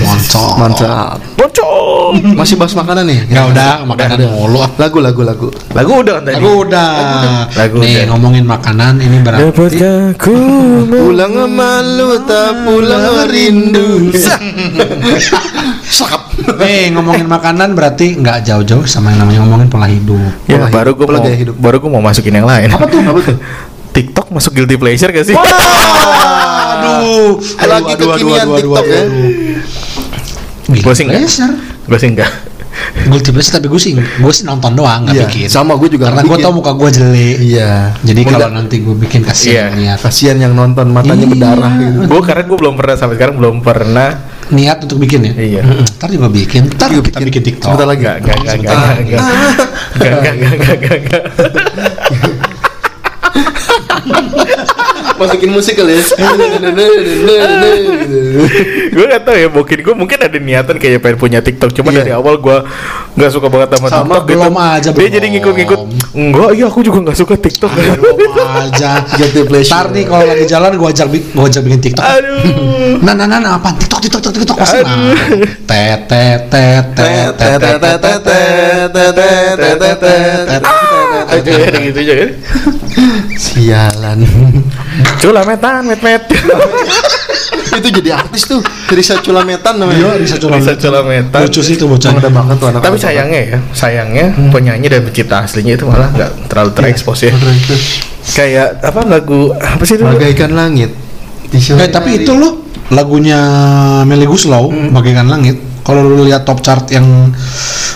Mantap. 0.04 0.52
Mantap. 0.60 1.16
Bocor. 1.36 2.16
Masih 2.36 2.60
bahas 2.60 2.76
makanan 2.76 3.08
nih? 3.08 3.20
Ya 3.32 3.48
udah, 3.48 3.88
makanan 3.88 4.20
mulu. 4.28 4.60
Lagu, 4.76 4.98
lagu, 5.00 5.20
lagu. 5.24 5.48
Lagu 5.72 5.92
udah 6.04 6.12
kan 6.20 6.22
tadi. 6.28 6.34
Lagu 6.36 6.50
udah. 6.64 6.92
Lagu 7.56 7.76
Nih 7.80 7.92
udah. 7.96 8.04
ngomongin 8.12 8.44
makanan 8.44 9.00
ini 9.00 9.16
berarti 9.24 9.42
Dapatkah 9.48 10.00
ku 10.20 10.36
Pulang 10.86 11.34
malu 11.50 12.20
tak 12.28 12.52
pulang 12.68 13.26
rindu. 13.32 14.12
Sakap. 15.86 16.22
Nih 16.60 16.92
ngomongin 16.92 17.26
makanan 17.26 17.72
berarti 17.72 18.16
nggak 18.20 18.44
jauh-jauh 18.44 18.84
sama 18.84 19.12
yang 19.12 19.24
namanya 19.26 19.40
ngomongin 19.46 19.68
pola 19.72 19.88
hidup. 19.88 20.20
Ya, 20.46 20.60
Pola 20.66 20.74
baru 20.76 20.90
gue 20.92 21.06
mau, 21.08 21.24
hidup. 21.24 21.54
baru 21.56 21.76
gue 21.78 21.90
mau 21.90 22.00
masukin 22.00 22.34
yang 22.34 22.44
lain. 22.44 22.68
Apa 22.68 22.86
tuh? 22.86 23.00
Apa 23.00 23.20
tuh? 23.22 23.36
TikTok 23.96 24.26
masuk 24.28 24.52
guilty 24.52 24.76
pleasure 24.76 25.08
gak 25.08 25.24
sih? 25.24 25.36
Aduh, 26.76 27.40
Lagi 27.58 27.92
kekinian 27.94 28.46
TikTok 28.52 28.84
ya. 28.84 29.02
Gua 30.76 30.92
sih 30.92 31.04
nggak. 31.06 31.16
Pleasure. 31.18 31.54
gue 31.86 31.98
sih 31.98 32.10
enggak. 32.10 32.30
Guilty 33.06 33.30
pleasure 33.30 33.54
tapi 33.54 33.68
gue 33.68 33.78
sih 33.78 33.92
gue 33.94 34.32
sih 34.34 34.44
nonton 34.44 34.74
doang 34.74 35.06
nggak 35.06 35.14
Iya, 35.14 35.24
bikin. 35.24 35.46
sama 35.46 35.78
gue 35.78 35.88
juga 35.88 36.10
Karena 36.10 36.26
gue 36.26 36.38
tau 36.38 36.52
muka 36.52 36.74
gue 36.74 36.88
jelek. 36.92 37.36
Iya. 37.40 37.94
Jadi 38.02 38.20
Mudah- 38.20 38.32
kalau 38.36 38.48
nanti 38.52 38.76
gue 38.82 38.96
bikin 38.98 39.20
kasihan 39.22 39.72
niat. 39.72 39.96
kasihan 39.98 40.36
yang 40.36 40.52
nonton 40.52 40.90
matanya 40.90 41.24
Iya. 41.24 41.32
berdarah 41.32 41.72
gitu. 41.78 41.98
gue 42.04 42.20
karena 42.20 42.42
gue 42.44 42.56
belum 42.58 42.74
pernah 42.74 42.94
sampai 42.94 43.14
sekarang 43.16 43.34
belum 43.36 43.56
pernah. 43.62 44.10
Niat 44.46 44.78
untuk 44.86 45.02
bikin 45.02 45.26
ya. 45.26 45.32
Iya. 45.34 45.62
Ntar 45.98 46.08
juga 46.14 46.30
bikin. 46.30 46.70
Ntar 46.78 46.88
Juga 46.94 47.02
kita 47.10 47.18
bikin 47.18 47.42
TikTok. 47.42 47.66
Sebentar 47.74 47.86
lagi. 47.90 48.02
Enggak, 48.06 48.16
enggak, 48.20 48.36
enggak, 48.38 48.54
enggak, 48.54 48.78
Sebentar. 48.78 48.96
enggak, 48.96 49.22
enggak, 49.96 50.12
enggak, 50.16 50.32
enggak, 50.32 50.52
enggak, 50.54 50.76
enggak, 50.78 50.98
enggak. 51.02 52.45
Masukin 55.16 55.50
musik 55.50 55.74
kali 55.74 55.96
ya. 55.96 56.04
gue 58.86 59.04
gak 59.06 59.22
tau 59.24 59.34
ya 59.34 59.48
mungkin 59.48 59.78
gue 59.80 59.94
mungkin 59.94 60.18
ada 60.18 60.38
niatan 60.38 60.76
kayak 60.76 61.00
pengen 61.00 61.16
punya 61.16 61.38
TikTok 61.40 61.72
cuma 61.72 61.88
Iya. 61.88 61.98
dari 61.98 62.12
awal 62.12 62.36
gue 62.36 62.56
nggak 63.16 63.30
suka 63.32 63.48
banget 63.48 63.68
sama, 63.74 63.86
Sama, 63.88 64.02
TikTok 64.04 64.22
gitu. 64.22 64.32
belum 64.36 64.54
aja, 64.54 64.80
dia 64.82 64.92
belum. 64.92 65.14
jadi 65.16 65.26
ngikut-ngikut 65.32 65.80
enggak 66.12 66.50
iya 66.52 66.66
aku 66.66 66.80
juga 66.80 66.98
nggak 67.00 67.16
suka 67.16 67.34
TikTok 67.34 67.72
Belum 67.72 68.36
aja. 68.36 68.90
Guilty 69.16 69.42
pleasure. 69.44 69.72
Ntar 69.72 69.86
nih 69.90 70.04
kalau 70.04 70.24
lagi 70.26 70.44
jalan 70.44 70.70
gue 70.74 70.88
ajak 70.88 71.06
gua 71.32 71.46
ajak 71.46 71.62
bikin 71.64 71.80
TikTok. 71.82 72.04
aduh 72.04 72.36
Nah, 72.96 73.12
nah, 73.12 73.26
nah, 73.28 73.38
nah, 73.38 73.52
apa? 73.56 73.72
TikTok, 73.76 74.00
TikTok, 74.04 74.20
TikTok, 74.20 74.40
TikTok 74.44 74.56
pasti 74.56 74.78
nah. 74.82 74.96
Aja 81.24 81.50
ya 81.50 81.68
gitu 81.80 81.98
aja 81.98 82.14
kan 82.16 82.30
Sialan. 83.36 84.18
cula 85.18 85.40
metan 85.42 85.84
met 85.84 86.00
met 86.00 86.22
Itu 87.76 87.92
jadi 87.92 88.16
artis 88.16 88.48
tuh. 88.48 88.64
Risa 88.88 89.20
Culametan 89.20 89.76
Iya, 89.76 89.84
namanya. 89.84 90.16
bisa 90.16 90.40
curang. 90.40 90.56
bisa 90.56 90.72
cula 90.80 91.04
metan 91.04 91.44
Lucu 91.44 91.60
sih 91.60 91.76
itu 91.76 91.84
bocah. 91.84 92.08
Ada 92.08 92.32
banget 92.32 92.56
tuh 92.56 92.72
anak. 92.72 92.80
tapi 92.80 92.96
sayangnya 92.96 93.40
ya 93.44 93.58
sayangnya 93.70 94.32
penyanyi 94.48 94.88
dan 94.88 95.04
pencipta 95.04 95.44
aslinya 95.44 95.76
itu 95.76 95.84
malah 95.84 96.08
nggak 96.08 96.48
terlalu 96.48 96.70
terekspos 96.72 97.28
ya 97.28 97.36
kayak 98.32 98.80
apa 98.80 99.00
lagu 99.04 99.52
apa 99.52 99.82
sih 99.84 100.00
itu 100.00 100.08
Bagaikan 100.08 100.56
langit. 100.56 100.88
Eh, 101.52 101.88
tapi 101.92 102.24
itu 102.24 102.32
lo 102.32 102.64
lagunya 102.90 103.40
Melly 104.06 104.26
Guslow, 104.26 104.70
Bagaikan 104.92 105.26
Langit. 105.26 105.58
Kalau 105.86 106.02
lu 106.02 106.26
lihat 106.26 106.42
top 106.42 106.66
chart 106.66 106.90
yang 106.90 107.30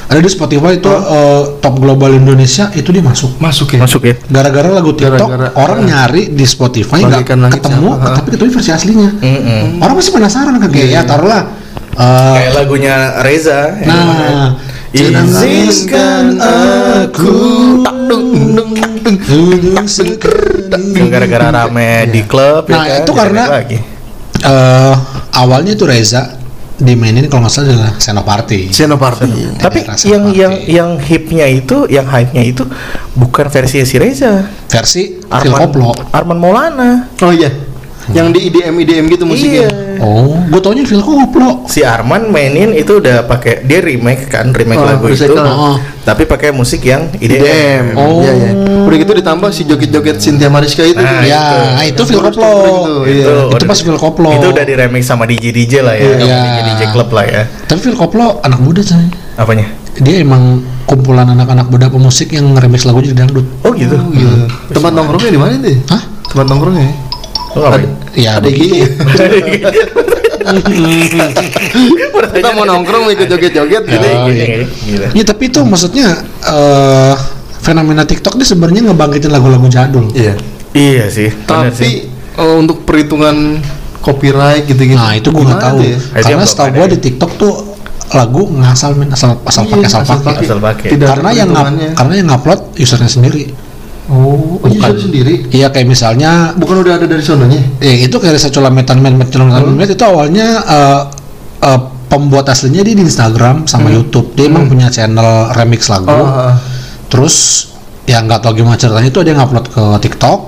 ada 0.06 0.18
di 0.18 0.30
Spotify 0.30 0.78
itu 0.78 0.86
eh, 0.86 1.42
top 1.58 1.74
global 1.82 2.14
Indonesia 2.14 2.70
itu 2.70 2.94
dia 2.94 3.02
masuk. 3.02 3.34
masuk 3.42 3.74
ya. 3.74 3.78
masuk 3.82 4.02
ya 4.06 4.14
Gara-gara 4.30 4.70
lagu 4.70 4.94
TikTok 4.94 5.18
Gara-gara, 5.18 5.50
orang 5.58 5.78
eh, 5.82 5.86
nyari 5.90 6.22
di 6.30 6.46
Spotify 6.46 7.02
nggak 7.02 7.26
ketemu, 7.50 7.90
siapa, 7.90 8.06
ha? 8.06 8.14
tapi 8.18 8.28
ketemu 8.30 8.50
versi 8.54 8.70
aslinya. 8.70 9.10
Mm-mm. 9.18 9.82
Orang 9.82 9.94
pasti 9.98 10.10
penasaran 10.14 10.54
kan 10.62 10.70
kayak 10.70 10.86
ya 10.86 11.02
taruhlah 11.02 11.42
eh, 11.98 12.34
kayak 12.38 12.52
lagunya 12.62 12.96
Reza 13.26 13.74
mana? 13.82 13.98
Nah, 14.30 14.46
izinkan 14.94 16.38
aku 16.38 17.34
gara-gara 21.10 21.50
rame 21.50 22.06
di 22.14 22.22
klub 22.22 22.70
Nah, 22.70 22.86
ya 22.86 23.02
kan, 23.02 23.02
itu 23.02 23.12
karena- 23.14 23.48
Eh, 24.40 24.94
awalnya 25.36 25.76
itu 25.76 25.84
Reza 25.84 26.40
dimainin 26.80 27.28
kalau 27.28 27.44
nggak 27.44 27.52
salah 27.52 27.68
adalah 27.68 27.92
Senoparty. 28.00 28.72
Senoparty. 28.72 29.60
tapi 29.60 29.84
Rasa 29.84 30.04
yang 30.08 30.32
yang 30.32 30.54
yang 30.64 30.90
hipnya 30.96 31.44
itu 31.44 31.84
yang 31.92 32.08
hype-nya 32.08 32.40
itu 32.40 32.64
bukan 33.12 33.52
versi 33.52 33.84
si 33.84 34.00
Reza 34.00 34.48
versi 34.64 35.20
Arman. 35.28 35.68
Arman 36.08 36.38
Maulana 36.40 37.12
Oh 37.20 37.28
iya. 37.28 37.52
Yang 38.10 38.26
di 38.30 38.40
IDM 38.46 38.74
IDM 38.76 39.04
gitu 39.08 39.24
musiknya. 39.24 39.64
iya 39.64 39.70
Oh, 40.00 40.32
gue 40.32 40.56
taunya 40.58 40.80
Phil 40.82 40.98
Koplo. 40.98 41.68
si 41.68 41.84
Arman 41.84 42.26
mainin 42.26 42.72
itu 42.72 42.96
udah 42.96 43.20
pakai 43.22 43.60
dia 43.62 43.78
remake 43.80 44.26
kan 44.26 44.48
remake 44.48 44.78
Oh, 44.78 44.88
lagu 44.88 45.04
itu. 45.06 45.28
Oh. 45.30 45.76
tapi 46.00 46.24
pakai 46.24 46.50
musik 46.50 46.80
yang 46.82 47.12
IDM. 47.14 47.36
IDM 47.36 47.84
Oh. 47.94 48.18
Iya 48.18 48.32
ya. 48.34 48.50
Udah 48.80 48.96
gitu 48.96 49.12
ditambah 49.14 49.50
si 49.50 49.62
joget-joget 49.62 50.16
Cynthia 50.16 50.48
Mariska 50.48 50.82
itu. 50.82 50.96
Nah, 50.96 51.20
ya, 51.20 51.44
itu. 51.84 52.00
itu 52.00 52.02
Phil 52.06 52.20
Koplo. 52.22 52.48
gitu, 52.48 52.94
iya. 53.04 53.26
Itu 53.52 53.64
pas 53.66 53.78
Phil 53.78 53.98
Koplo. 53.98 54.30
itu 54.32 54.46
udah 54.48 54.64
di 54.64 54.74
remake 54.74 55.04
sama 55.04 55.24
DJ 55.24 55.52
DJ 55.52 55.72
lah 55.80 55.92
ya 55.94 56.10
Iya. 56.16 56.38
DJ 56.40 56.58
DJ 56.66 56.82
klub 56.90 57.08
lah 57.10 57.24
ya 57.24 57.42
Tapi 57.62 57.78
Phil 57.78 57.94
Koplo 57.94 58.40
anak 58.40 58.58
muda 58.58 58.80
coy. 58.80 59.04
apanya 59.36 59.68
Dia 59.96 60.16
emang 60.18 60.58
kumpulan 60.86 61.28
anak-anak 61.28 61.68
muda 61.68 61.86
pemusik 61.86 62.32
yang 62.32 62.50
remix 62.54 62.82
lagu 62.82 62.98
jadi 62.98 63.20
dangdut. 63.20 63.44
oh 63.60 63.72
gitu 63.74 63.94
Oh, 63.94 64.08
gitu. 64.08 64.48
Tempat 64.72 64.90
nongkrongnya 64.90 65.28
di 65.28 65.36
mana 65.36 65.52
itu? 65.54 65.76
Hah? 65.86 66.02
Tempat 66.24 66.46
nongkrongnya? 66.48 66.88
Lu 67.50 67.58
ngapain? 67.62 67.90
Ya, 68.14 68.38
ada 68.38 68.48
gini. 68.50 68.86
Kita 72.30 72.50
mau 72.56 72.64
nongkrong 72.64 73.02
mau 73.06 73.12
ikut 73.12 73.28
joget-joget 73.28 73.82
gitu. 73.86 74.06
Oh, 74.06 74.26
Gini, 74.30 74.66
iya. 74.88 75.08
Ya 75.12 75.24
tapi 75.26 75.52
itu 75.52 75.60
maksudnya 75.62 76.16
eh 76.46 77.14
fenomena 77.60 78.02
TikTok 78.08 78.40
ini 78.40 78.44
sebenarnya 78.46 78.90
ngebangkitin 78.90 79.30
lagu-lagu 79.30 79.66
jadul. 79.68 80.08
Iya. 80.16 80.34
iya 80.72 81.06
sih 81.12 81.28
bener 81.44 81.74
sih. 81.74 81.84
Tapi 81.84 82.40
oh, 82.40 82.54
untuk 82.62 82.82
perhitungan 82.88 83.60
copyright 84.00 84.64
gitu-gitu. 84.64 84.96
Nah 84.96 85.12
itu 85.18 85.28
gue 85.28 85.44
nggak 85.44 85.60
tahu. 85.60 85.78
ya? 85.84 85.98
Karena 86.24 86.44
setahu 86.46 86.66
ada 86.72 86.76
gue 86.80 86.86
di 86.96 86.98
TikTok 87.04 87.30
tuh 87.36 87.52
lagu 88.10 88.42
ngasal 88.50 88.98
men 88.98 89.14
asal 89.14 89.38
asal 89.46 89.62
Iya, 89.70 89.74
pakai 89.76 89.86
asal 89.86 90.00
asal 90.02 90.18
pakai. 90.18 90.26
pakai. 90.34 90.46
Asal 90.48 90.58
pakai. 90.58 90.88
Tidak 90.90 91.06
ada 91.06 91.12
Karena 91.14 91.30
yang 91.30 91.50
ngap, 91.54 91.66
karena 91.94 92.14
yang 92.18 92.26
ngupload 92.32 92.60
usernya 92.74 93.10
sendiri. 93.10 93.42
Oh, 94.10 94.58
oh 94.58 94.66
Bukan. 94.66 94.90
sendiri. 94.92 95.46
Iya 95.48 95.70
kayak 95.70 95.86
misalnya 95.86 96.50
Bukan 96.52 96.82
udah 96.82 96.98
ada 96.98 97.06
dari 97.06 97.22
sononya? 97.22 97.62
ya 97.78 97.94
itu 97.94 98.12
kayak 98.12 98.34
Risa 98.34 98.50
Culametan 98.50 98.98
Men 98.98 99.22
Culametan 99.22 99.62
Hmm. 99.64 99.78
Men 99.78 99.86
itu 99.86 100.02
awalnya 100.02 100.46
eh, 100.60 101.00
eh, 101.62 101.80
pembuat 102.06 102.46
aslinya 102.46 102.82
dia 102.82 102.92
di 102.92 103.00
Instagram 103.00 103.64
sama 103.64 103.86
YouTube. 103.88 104.34
Dia 104.34 104.50
emang 104.50 104.66
punya 104.66 104.90
channel 104.90 105.54
remix 105.54 105.86
lagu. 105.86 106.10
Hmm. 106.10 106.20
Oh, 106.20 106.50
ah. 106.50 106.54
Terus 107.06 107.66
ya 108.02 108.18
nggak 108.18 108.42
tahu 108.42 108.58
gimana 108.58 108.74
ceritanya 108.74 109.06
itu 109.06 109.20
dia 109.22 109.34
ngupload 109.34 109.66
ke 109.70 109.84
TikTok 110.02 110.40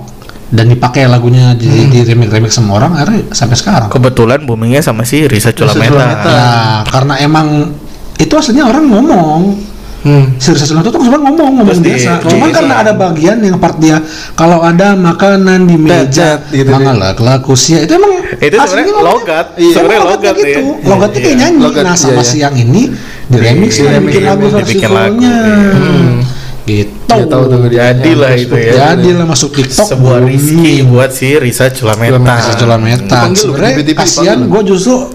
dan 0.51 0.67
dipakai 0.67 1.07
lagunya 1.07 1.55
di, 1.55 1.71
di 1.87 2.03
remix 2.03 2.29
remix 2.29 2.51
sama 2.53 2.77
orang 2.77 2.93
akhirnya 2.93 3.31
sampai 3.31 3.55
sekarang 3.55 3.89
Kebetulan 3.89 4.43
boomingnya 4.43 4.83
sama 4.83 5.07
si 5.07 5.25
Risa. 5.25 5.55
Culameta. 5.55 6.03
ya 6.27 6.47
karena 6.85 7.15
emang 7.17 7.71
itu 8.19 8.35
aslinya 8.35 8.67
orang 8.67 8.85
ngomong 8.85 9.41
Hmm. 10.03 10.35
Sirsa 10.35 10.67
Sulanto 10.67 10.91
tuh 10.91 10.99
sebenarnya 10.99 11.31
ngomong 11.31 11.47
ngomong 11.55 11.67
Terus 11.71 11.79
di- 11.79 11.95
biasa. 11.95 12.11
di- 12.19 12.31
Cuma 12.35 12.47
di- 12.51 12.55
karena 12.55 12.75
ada 12.83 12.93
bagian 12.93 13.39
yang 13.39 13.57
part 13.57 13.79
dia 13.79 14.03
kalau 14.35 14.59
ada 14.59 14.93
makanan 14.93 15.63
di 15.63 15.79
meja, 15.79 16.43
tet, 16.43 16.51
gitu 16.53 16.71
mangalah 16.71 17.15
kelaku 17.15 17.55
sia 17.55 17.87
itu 17.87 17.95
emang 17.95 18.19
Itu 18.35 18.59
sebenarnya 18.59 18.95
logat. 18.99 19.47
Iya, 19.55 19.73
Sebenarnya 19.73 20.03
logat 20.03 20.19
logatnya 20.35 20.43
ya. 20.43 20.59
gitu. 20.59 20.63
Logatnya 20.83 21.21
kayak 21.21 21.31
Iya. 21.31 21.41
nyanyi. 21.41 21.61
Logat, 21.63 21.83
nah 21.85 21.95
sama 21.95 22.13
iya, 22.13 22.19
iya. 22.19 22.27
siang 22.27 22.55
ini 22.57 22.83
di 23.25 23.37
remix 23.39 23.71
Di- 23.71 23.81
lah 23.81 23.93
di- 23.93 24.03
bikin 24.03 24.23
lagu 24.25 24.45
versi 24.45 24.59
dibikin 24.67 24.91
lagu, 24.91 25.07
fullnya. 25.15 25.31
iya. 25.31 25.71
Gitu. 26.63 26.95
Ya, 27.13 27.27
tahu 27.29 27.45
tuh 27.45 27.59
dia. 27.69 27.79
Jadilah 27.91 28.33
itu 28.35 28.55
ya. 28.57 28.73
Jadi 28.73 29.09
lah 29.13 29.27
masuk 29.29 29.51
TikTok 29.53 29.85
Sebuah 29.85 30.19
rizki 30.23 30.81
buat 30.83 31.11
si 31.11 31.35
Risa 31.35 31.69
Culameta. 31.69 32.17
Risa 32.17 32.53
Culameta. 32.57 33.19
Sebenarnya 33.31 33.75
kasihan 33.93 34.39
gue 34.43 34.63
justru 34.65 35.11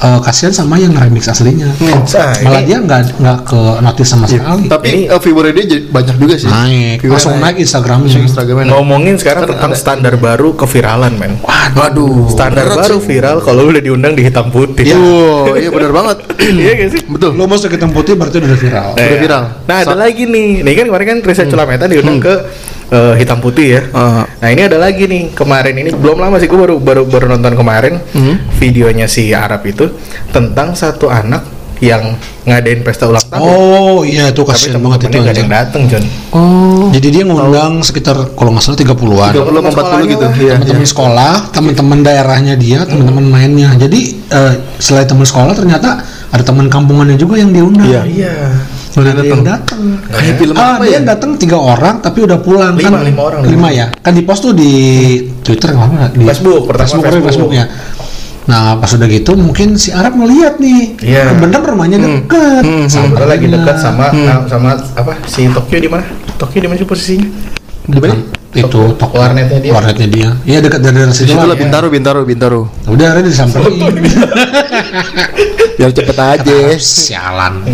eh, 0.00 0.20
kasihan 0.20 0.48
sama 0.50 0.74
yang 0.74 0.92
remix 0.92 1.26
aslinya. 1.26 1.68
Nah, 1.78 2.00
Malah 2.40 2.58
ini- 2.58 2.66
dia 2.66 2.78
nggak 2.78 3.00
nggak 3.16 3.38
ke 3.44 3.60
notice 3.80 4.08
sama 4.08 4.24
sekali. 4.24 4.64
Tapi 4.64 4.86
Ini- 4.86 5.06
eh, 5.06 5.20
viewernya 5.20 5.52
dia 5.54 5.66
jadi 5.68 5.82
banyak 5.86 6.16
juga 6.16 6.34
sih. 6.34 6.48
naik, 6.48 6.96
Viewernya 6.98 7.12
langsung 7.14 7.36
naik 7.36 7.56
Instagramnya. 7.58 8.06
Langsung 8.06 8.24
Instagramnya 8.24 8.64
naik. 8.64 8.74
Ngomongin 8.74 9.14
sekarang 9.14 9.42
Kan 9.42 9.50
tentang 9.52 9.70
ada- 9.70 9.78
standar 9.78 10.14
baru 10.16 10.48
keviralan, 10.54 11.12
men. 11.14 11.36
Waduh. 11.70 12.26
Standar 12.28 12.64
berat 12.66 12.78
baru 12.80 12.96
sih. 12.96 13.06
viral 13.06 13.36
kalau 13.40 13.60
lu 13.62 13.70
udah 13.70 13.84
diundang 13.84 14.12
di 14.12 14.22
hitam 14.22 14.48
putih. 14.48 14.90
Oh, 14.92 15.52
iya 15.52 15.68
benar 15.68 15.92
banget. 15.92 16.18
Iya 16.50 16.72
gak 16.76 16.88
sih? 16.90 17.02
Betul. 17.06 17.30
Lo 17.34 17.44
masuk 17.46 17.70
hitam 17.70 17.90
putih 17.90 18.14
berarti 18.14 18.36
udah 18.36 18.58
viral. 18.58 18.88
Nah, 18.90 19.04
Udah 19.06 19.18
viral. 19.18 19.42
Nah, 19.64 19.76
ada 19.78 19.86
Sa- 19.86 19.98
lagi 19.98 20.24
nih. 20.24 20.60
Nih 20.60 20.74
kan 20.74 20.84
kemarin 20.86 21.06
kan 21.06 21.18
Risa 21.22 21.44
Culameta 21.44 21.84
diundang 21.86 22.18
ke 22.18 22.34
eh, 22.90 23.14
hitam 23.16 23.38
putih 23.38 23.66
ya. 23.78 23.82
Ah. 23.94 24.22
Nah, 24.26 24.48
ini 24.50 24.62
ada 24.66 24.76
lagi 24.76 25.06
nih. 25.06 25.32
Kemarin 25.32 25.74
ini 25.78 25.90
belum 25.94 26.18
lama 26.18 26.36
sih 26.42 26.50
gue 26.50 26.58
baru 26.58 26.76
baru 26.82 27.02
baru 27.06 27.26
nonton 27.30 27.54
kemarin 27.54 28.02
Hmm. 28.12 28.36
videonya 28.58 29.06
si 29.06 29.30
Arab 29.30 29.62
itu 29.66 29.88
tentang 30.34 30.74
satu 30.74 31.06
anak 31.08 31.60
yang 31.80 32.12
ngadain 32.44 32.84
pesta 32.84 33.08
ulang 33.08 33.24
tahun. 33.24 33.40
Oh 33.40 34.04
iya 34.04 34.28
itu 34.28 34.44
tapi 34.44 34.52
kasihan 34.52 34.84
banget 34.84 35.08
itu. 35.08 35.16
ada 35.16 35.40
yang 35.40 35.48
dateng, 35.48 35.82
John. 35.88 36.04
Oh. 36.36 36.92
Jadi 36.92 37.08
dia 37.08 37.22
ngundang 37.24 37.80
sekitar 37.80 38.36
kalau 38.36 38.52
nggak 38.52 38.64
salah 38.68 38.78
30-an. 38.84 39.32
30 39.32 39.48
Teman 39.48 39.72
40 39.72 40.12
gitu. 40.12 40.26
Iya. 40.44 40.54
teman-teman 40.60 40.84
iya. 40.84 40.92
sekolah, 40.92 41.32
teman-teman 41.56 41.98
daerahnya 42.04 42.54
dia, 42.60 42.84
teman-teman 42.84 43.24
mainnya. 43.24 43.72
Jadi 43.80 44.00
eh, 44.28 44.54
selain 44.76 45.08
teman 45.08 45.24
sekolah 45.24 45.56
ternyata 45.56 46.04
ada 46.30 46.42
teman 46.44 46.68
kampungannya 46.68 47.16
juga 47.16 47.40
yang 47.40 47.48
diundang. 47.48 47.88
Iya. 47.88 48.02
Iya. 48.04 48.36
Udah 48.92 49.06
Ada 49.06 49.22
yang 49.22 49.22
datang. 49.22 49.40
datang. 49.44 49.80
Kayak 50.10 50.34
film 50.36 50.54
ah, 50.54 50.60
apa 50.72 50.82
dia 50.82 50.92
ya? 50.92 50.98
datang 51.06 51.30
tiga 51.34 51.56
orang 51.56 51.98
tapi 51.98 52.18
udah 52.20 52.38
pulang 52.38 52.74
Lima, 52.74 52.90
kan 52.90 53.00
lima 53.00 53.20
orang, 53.22 53.40
lima 53.40 53.46
lima. 53.46 53.68
ya 53.70 53.86
kan 53.94 54.10
di 54.10 54.20
post 54.20 54.40
tuh 54.42 54.52
di 54.52 54.70
Twitter 55.40 55.70
nggak 55.70 55.86
apa 55.86 56.06
di 56.10 56.24
Facebook, 56.24 56.66
pertama 56.66 56.84
Facebook, 56.84 57.04
Facebook. 57.04 57.24
Facebook 57.24 57.50
ya 57.52 57.64
nah 58.42 58.74
pas 58.74 58.90
udah 58.90 59.06
gitu 59.06 59.30
mungkin 59.38 59.74
si 59.74 59.88
Arab 59.90 60.12
ngeliat 60.12 60.58
nih 60.58 60.98
Iya. 60.98 61.34
bener 61.34 61.60
rumahnya 61.62 61.96
deket 61.98 62.60
Hmm, 62.60 62.82
hmm. 62.82 63.12
Padahal 63.12 63.28
lagi 63.30 63.46
dekat 63.46 63.76
sama 63.78 64.04
Hmm. 64.10 64.24
nah, 64.26 64.36
sama 64.44 64.68
apa 64.74 65.12
si 65.24 65.46
Tokyo 65.46 65.78
di 65.78 65.86
mana? 65.86 66.02
Tokyo 66.34 66.58
di 66.58 66.66
mana 66.66 66.76
sih 66.76 66.84
posisinya? 66.84 67.26
Di 67.86 67.96
mana? 67.96 68.14
itu 68.50 68.66
toko 68.98 69.14
Warnetnya 69.14 69.60
dia. 69.60 69.70
warnetnya 69.70 70.08
dia 70.10 70.28
iya 70.42 70.58
dekat 70.58 70.82
dari 70.82 70.98
situ 71.06 71.22
situ 71.22 71.32
lah 71.38 71.46
lah 71.46 71.54
Bintaro, 71.54 71.86
Bintaro, 71.86 72.20
Bintaro. 72.24 72.60
udah 72.84 73.06
ada 73.08 73.20
disamperin 73.22 73.78
Biar 75.78 75.90
cepet 75.94 76.16
aja. 76.18 76.56
sialan 76.74 77.62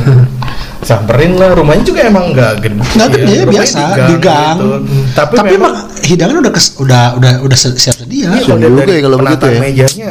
Samperin 0.87 1.35
lah, 1.35 1.51
rumahnya 1.51 1.83
juga 1.83 2.01
emang 2.07 2.31
nggak 2.31 2.53
gede. 2.63 2.79
nggak 2.79 3.09
gede 3.11 3.27
Rumahnya 3.27 3.47
biasa 3.51 3.81
di 4.07 4.15
gang, 4.17 4.57
gitu. 4.57 4.69
Tapi, 5.13 5.33
tapi 5.35 5.49
memang 5.53 5.73
mak 5.75 5.85
hidangan 6.01 6.37
udah 6.39 6.53
kes, 6.55 6.67
udah 6.79 7.05
udah 7.19 7.33
udah 7.43 7.57
siap 7.59 7.97
sedia 7.99 8.31
Iya, 8.31 8.47
kalau 8.47 8.59
juga 8.63 8.83
ya 8.87 9.01
kalau 9.03 9.17
begitu 9.19 9.45
ya. 9.45 9.59
mejanya 9.59 10.11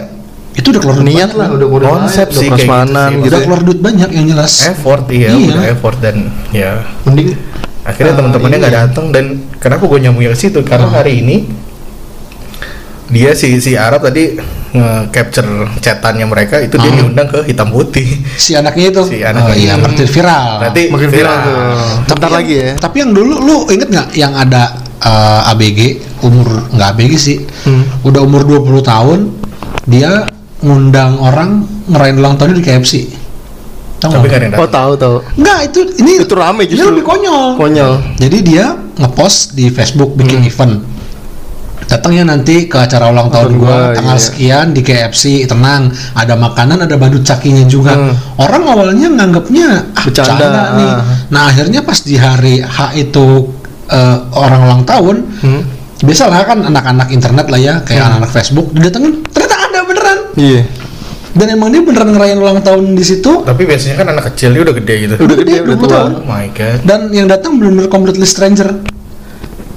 itu 0.52 0.68
udah 0.70 0.82
keluar 0.82 0.98
Niat 1.00 1.08
banyak, 1.08 1.32
lah, 1.34 1.48
udah 1.52 1.68
udah 1.70 1.88
Konsep 1.96 2.28
udah 2.28 2.36
sih 2.36 2.48
kayak 2.48 2.60
gitu 2.60 2.68
prasmanan 2.68 3.08
sih. 3.08 3.16
gitu. 3.16 3.28
udah 3.28 3.40
ya. 3.40 3.46
keluar 3.48 3.62
duit 3.64 3.80
banyak 3.80 4.10
yang 4.12 4.26
jelas 4.28 4.54
effort 4.66 5.04
iya, 5.10 5.30
Iya. 5.32 5.48
udah 5.52 5.66
effort 5.66 5.98
dan 6.00 6.16
ya 6.52 6.72
Mending 7.04 7.28
akhirnya 7.82 8.12
Ah, 8.12 8.18
teman-temannya 8.20 8.58
nggak 8.60 8.74
iya. 8.74 8.82
datang 8.84 9.06
dan 9.10 9.26
kenapa 9.56 9.84
gue 9.86 10.00
nyambungnya 10.02 10.32
ke 10.32 10.40
situ 10.42 10.60
karena 10.60 10.88
hari 10.90 11.24
ini 11.24 11.36
dia 13.08 13.32
si 13.32 13.58
si 13.58 13.74
Arab 13.74 14.02
tadi 14.02 14.34
nge-capture 14.72 15.48
chatannya 15.78 16.26
mereka 16.26 16.58
itu 16.58 16.76
dia 16.76 16.88
Ah. 16.88 16.96
diundang 16.96 17.28
ke 17.28 17.40
hitam 17.44 17.70
putih 17.70 18.04
si 18.36 18.54
anaknya 18.54 18.92
itu 18.92 19.02
Si 19.06 19.18
anaknya 19.20 19.46
oh, 19.48 19.56
iya 19.56 19.74
berarti 19.76 20.04
viral 20.06 20.48
berarti 20.60 20.82
makin 20.90 21.10
viral 21.10 21.36
tuh. 21.38 21.56
Bentar 22.06 22.18
yang- 22.24 22.36
lagi 22.36 22.54
ya. 22.56 22.72
tapi 22.76 22.96
yang 23.00 23.12
dulu 23.12 23.34
lu 23.40 23.58
inget 23.70 23.88
nggak 23.88 24.08
yang 24.14 24.34
ada 24.34 24.64
eh, 24.98 25.52
ABG 25.52 25.80
umur 26.22 26.48
nggak 26.70 26.88
ABG 26.92 27.14
sih 27.16 27.38
Hmm. 27.64 27.84
udah 28.02 28.22
umur 28.22 28.42
20 28.44 28.82
tahun 28.82 29.20
dia 29.86 30.26
ngundang 30.60 31.20
orang 31.20 31.62
ngerayain 31.86 32.18
ulang 32.18 32.36
tahunnya 32.36 32.58
di 32.58 32.66
KFC 32.66 32.94
tapi 33.98 34.28
kan 34.28 34.38
yang 34.40 34.54
Oh, 34.54 34.68
tahu 34.68 34.94
tahu. 34.94 35.16
Nggak, 35.34 35.60
itu 35.66 35.80
ini 35.98 36.22
Itu 36.22 36.36
rame 36.36 36.62
ini 36.64 36.78
justru. 36.78 36.94
lebih 36.94 37.06
konyol. 37.08 37.58
Konyol. 37.58 37.94
Jadi 38.18 38.38
dia 38.44 38.66
ngepost 38.94 39.58
di 39.58 39.66
Facebook 39.68 40.14
bikin 40.14 40.40
Hmm. 40.40 40.50
event. 40.52 40.74
Datangnya 41.86 42.24
nanti 42.28 42.66
ke 42.66 42.76
acara 42.76 43.08
ulang 43.08 43.30
tahun 43.30 43.52
gua, 43.56 43.94
tanggal 43.94 44.18
iya. 44.18 44.26
sekian 44.26 44.66
di 44.72 44.82
KFC, 44.82 45.46
tenang, 45.46 45.88
ada 46.12 46.34
makanan, 46.34 46.82
ada 46.82 46.96
badut 46.96 47.22
cakinya 47.22 47.62
juga. 47.64 47.94
Hmm. 47.94 48.14
Orang 48.36 48.66
awalnya 48.66 49.06
nganggapnya 49.08 49.68
ah, 49.92 50.04
Bercanda, 50.04 50.34
bercanda 50.34 50.64
nih. 50.76 50.90
ah. 50.90 51.02
Nah, 51.30 51.42
akhirnya 51.46 51.80
pas 51.82 52.02
di 52.02 52.16
hari 52.16 52.60
H 52.60 52.78
itu 52.96 53.54
eh, 53.86 54.18
orang 54.34 54.62
ulang 54.64 54.84
tahun, 54.84 55.16
Hmm. 55.40 55.62
biasalah 56.00 56.42
kan 56.44 56.60
anak-anak 56.64 57.08
internet 57.10 57.46
lah 57.48 57.60
ya, 57.60 57.74
kayak 57.82 58.02
Hmm. 58.02 58.08
anak-anak 58.12 58.32
Facebook, 58.34 58.68
didatengin 58.72 59.22
ternyata 59.28 59.56
ada 59.62 59.80
beneran. 59.84 60.20
Iya. 60.36 60.62
Dan 61.36 61.52
emang 61.52 61.68
dia 61.68 61.84
beneran 61.84 62.10
ngerayain 62.10 62.40
ulang 62.40 62.60
tahun 62.60 62.96
di 62.96 63.04
situ. 63.04 63.44
tapi 63.44 63.64
biasanya 63.64 63.96
kan 63.96 64.08
anak 64.10 64.32
kecil 64.32 64.56
dia 64.56 64.64
udah 64.64 64.72
gede 64.74 64.94
gitu 65.04 65.16
Udah 65.20 65.36
gede, 65.36 65.52
Gede, 65.54 65.68
udah 65.68 65.76
20 65.76 65.84
tua. 65.86 66.02
oh 66.16 66.24
my 66.24 66.48
god 66.50 66.78
dan 66.82 67.00
yang 67.12 67.28
datang 67.28 67.60
benar-benar 67.60 67.92
completely 67.92 68.24
stranger 68.24 68.72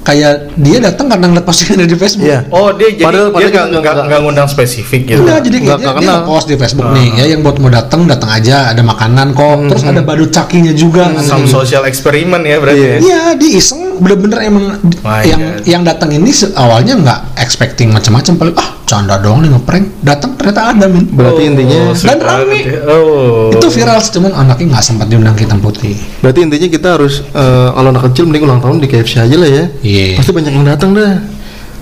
kayak 0.01 0.33
dia 0.55 0.77
datang 0.79 1.05
karena 1.05 1.25
ngeliat 1.27 1.45
postingan 1.49 1.83
di 1.83 1.93
Facebook 1.93 2.25
Iya. 2.25 2.39
oh 2.49 2.71
dia 2.71 2.89
jadi 2.89 3.03
Padahal- 3.03 3.27
dia 3.27 3.35
padahal 3.35 3.49
nggak 3.49 3.65
kita 3.65 3.69
nggak 3.69 3.81
nggak- 3.83 4.05
nggak 4.07 4.19
ngundang 4.21 4.47
spesifik 4.47 5.01
gitu 5.05 5.21
Enggak, 5.21 5.39
jadi 5.39 5.57
Nggak- 5.57 5.65
dia, 5.75 5.75
nggak 5.79 5.93
dia 5.93 6.01
kenal. 6.01 6.17
nge-post 6.19 6.45
di 6.45 6.55
Facebook 6.55 6.87
nih 6.89 7.07
ya 7.13 7.25
yang 7.27 7.39
buat 7.39 7.57
mau 7.57 7.69
datang 7.69 8.01
datang 8.05 8.29
aja 8.29 8.55
ada 8.67 8.81
makanan 8.81 9.27
kok 9.31 9.57
terus 9.67 9.83
ada 9.83 10.01
badut 10.01 10.29
cakinya 10.29 10.73
juga 10.73 11.03
some 11.19 11.45
social 11.45 11.83
experiment 11.83 12.41
ya 12.41 12.57
berarti 12.57 12.79
Iya. 12.79 12.89
ya. 12.89 12.99
Iya, 12.99 13.19
dia 13.35 13.51
iseng 13.53 13.81
bener-bener 13.97 14.39
emang 14.41 14.63
My 15.01 15.23
yang 15.23 15.39
God. 15.39 15.61
yang 15.65 15.81
datang 15.83 16.09
ini 16.09 16.31
awalnya 16.53 16.93
nggak 16.95 17.19
expecting 17.37 17.89
macam-macam 17.89 18.33
paling 18.35 18.55
ah 18.55 18.69
canda 18.89 19.15
doang 19.15 19.39
nih 19.39 19.51
ngeprank 19.51 19.85
datang 20.01 20.33
ternyata 20.33 20.61
ada 20.67 20.85
min 20.85 21.05
Berarti 21.07 21.41
intinya 21.45 21.93
sweet 21.93 22.09
Dan 22.09 22.19
rame. 22.19 22.59
oh 22.83 23.53
itu 23.53 23.67
viral 23.69 24.01
cuman 24.01 24.31
anaknya 24.33 24.65
nggak 24.71 24.83
sempat 24.83 25.05
diundang 25.05 25.31
ke 25.31 25.45
hitam 25.45 25.59
putih 25.59 25.93
Berarti 26.19 26.39
intinya 26.41 26.67
kita 26.67 26.87
harus 26.97 27.21
eh, 27.23 27.67
kalau 27.69 27.87
anak 27.87 28.09
kecil 28.09 28.25
mending 28.25 28.43
ulang 28.43 28.57
tahun 28.57 28.81
di 28.81 28.87
KFC 28.87 29.21
aja 29.21 29.35
lah 29.35 29.45
ya. 29.47 29.65
iya 29.79 30.17
Pasti 30.17 30.31
banyak 30.31 30.49
yang 30.51 30.65
datang 30.65 30.91
dah. 30.91 31.21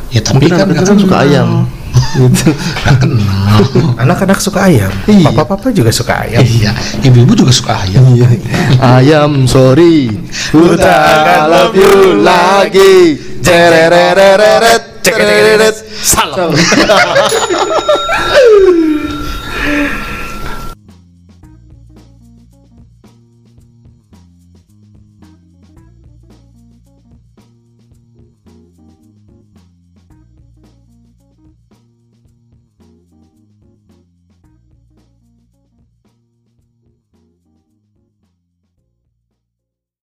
ya 0.07 0.19
tapi 0.19 0.43
Mungkin 0.43 0.51
kan 0.51 0.59
anak 0.61 0.75
kecil 0.77 0.91
kan 0.91 0.99
suka 0.99 1.17
ayam. 1.23 1.49
gitu. 2.19 2.49
nggak 2.53 2.95
kenal 2.99 3.57
anak-anak 4.03 4.37
suka 4.37 4.59
ayam 4.67 4.91
Iya. 5.07 5.25
papa-papa 5.27 5.71
juga 5.71 5.89
suka 5.89 6.13
ayam 6.21 6.43
iya 6.43 6.69
ibu-ibu 7.01 7.33
juga 7.37 7.49
suka 7.49 7.73
ayam 7.81 8.03
Iya. 8.11 8.27
Ayam 8.77 9.47
sorry. 9.47 10.11
Tak 10.75 11.47
love 11.47 11.73
you 11.73 12.19
lagi 12.19 13.17
cek 15.07 15.15
cek 15.15 15.59
cek 15.59 15.75
salam. 16.03 16.51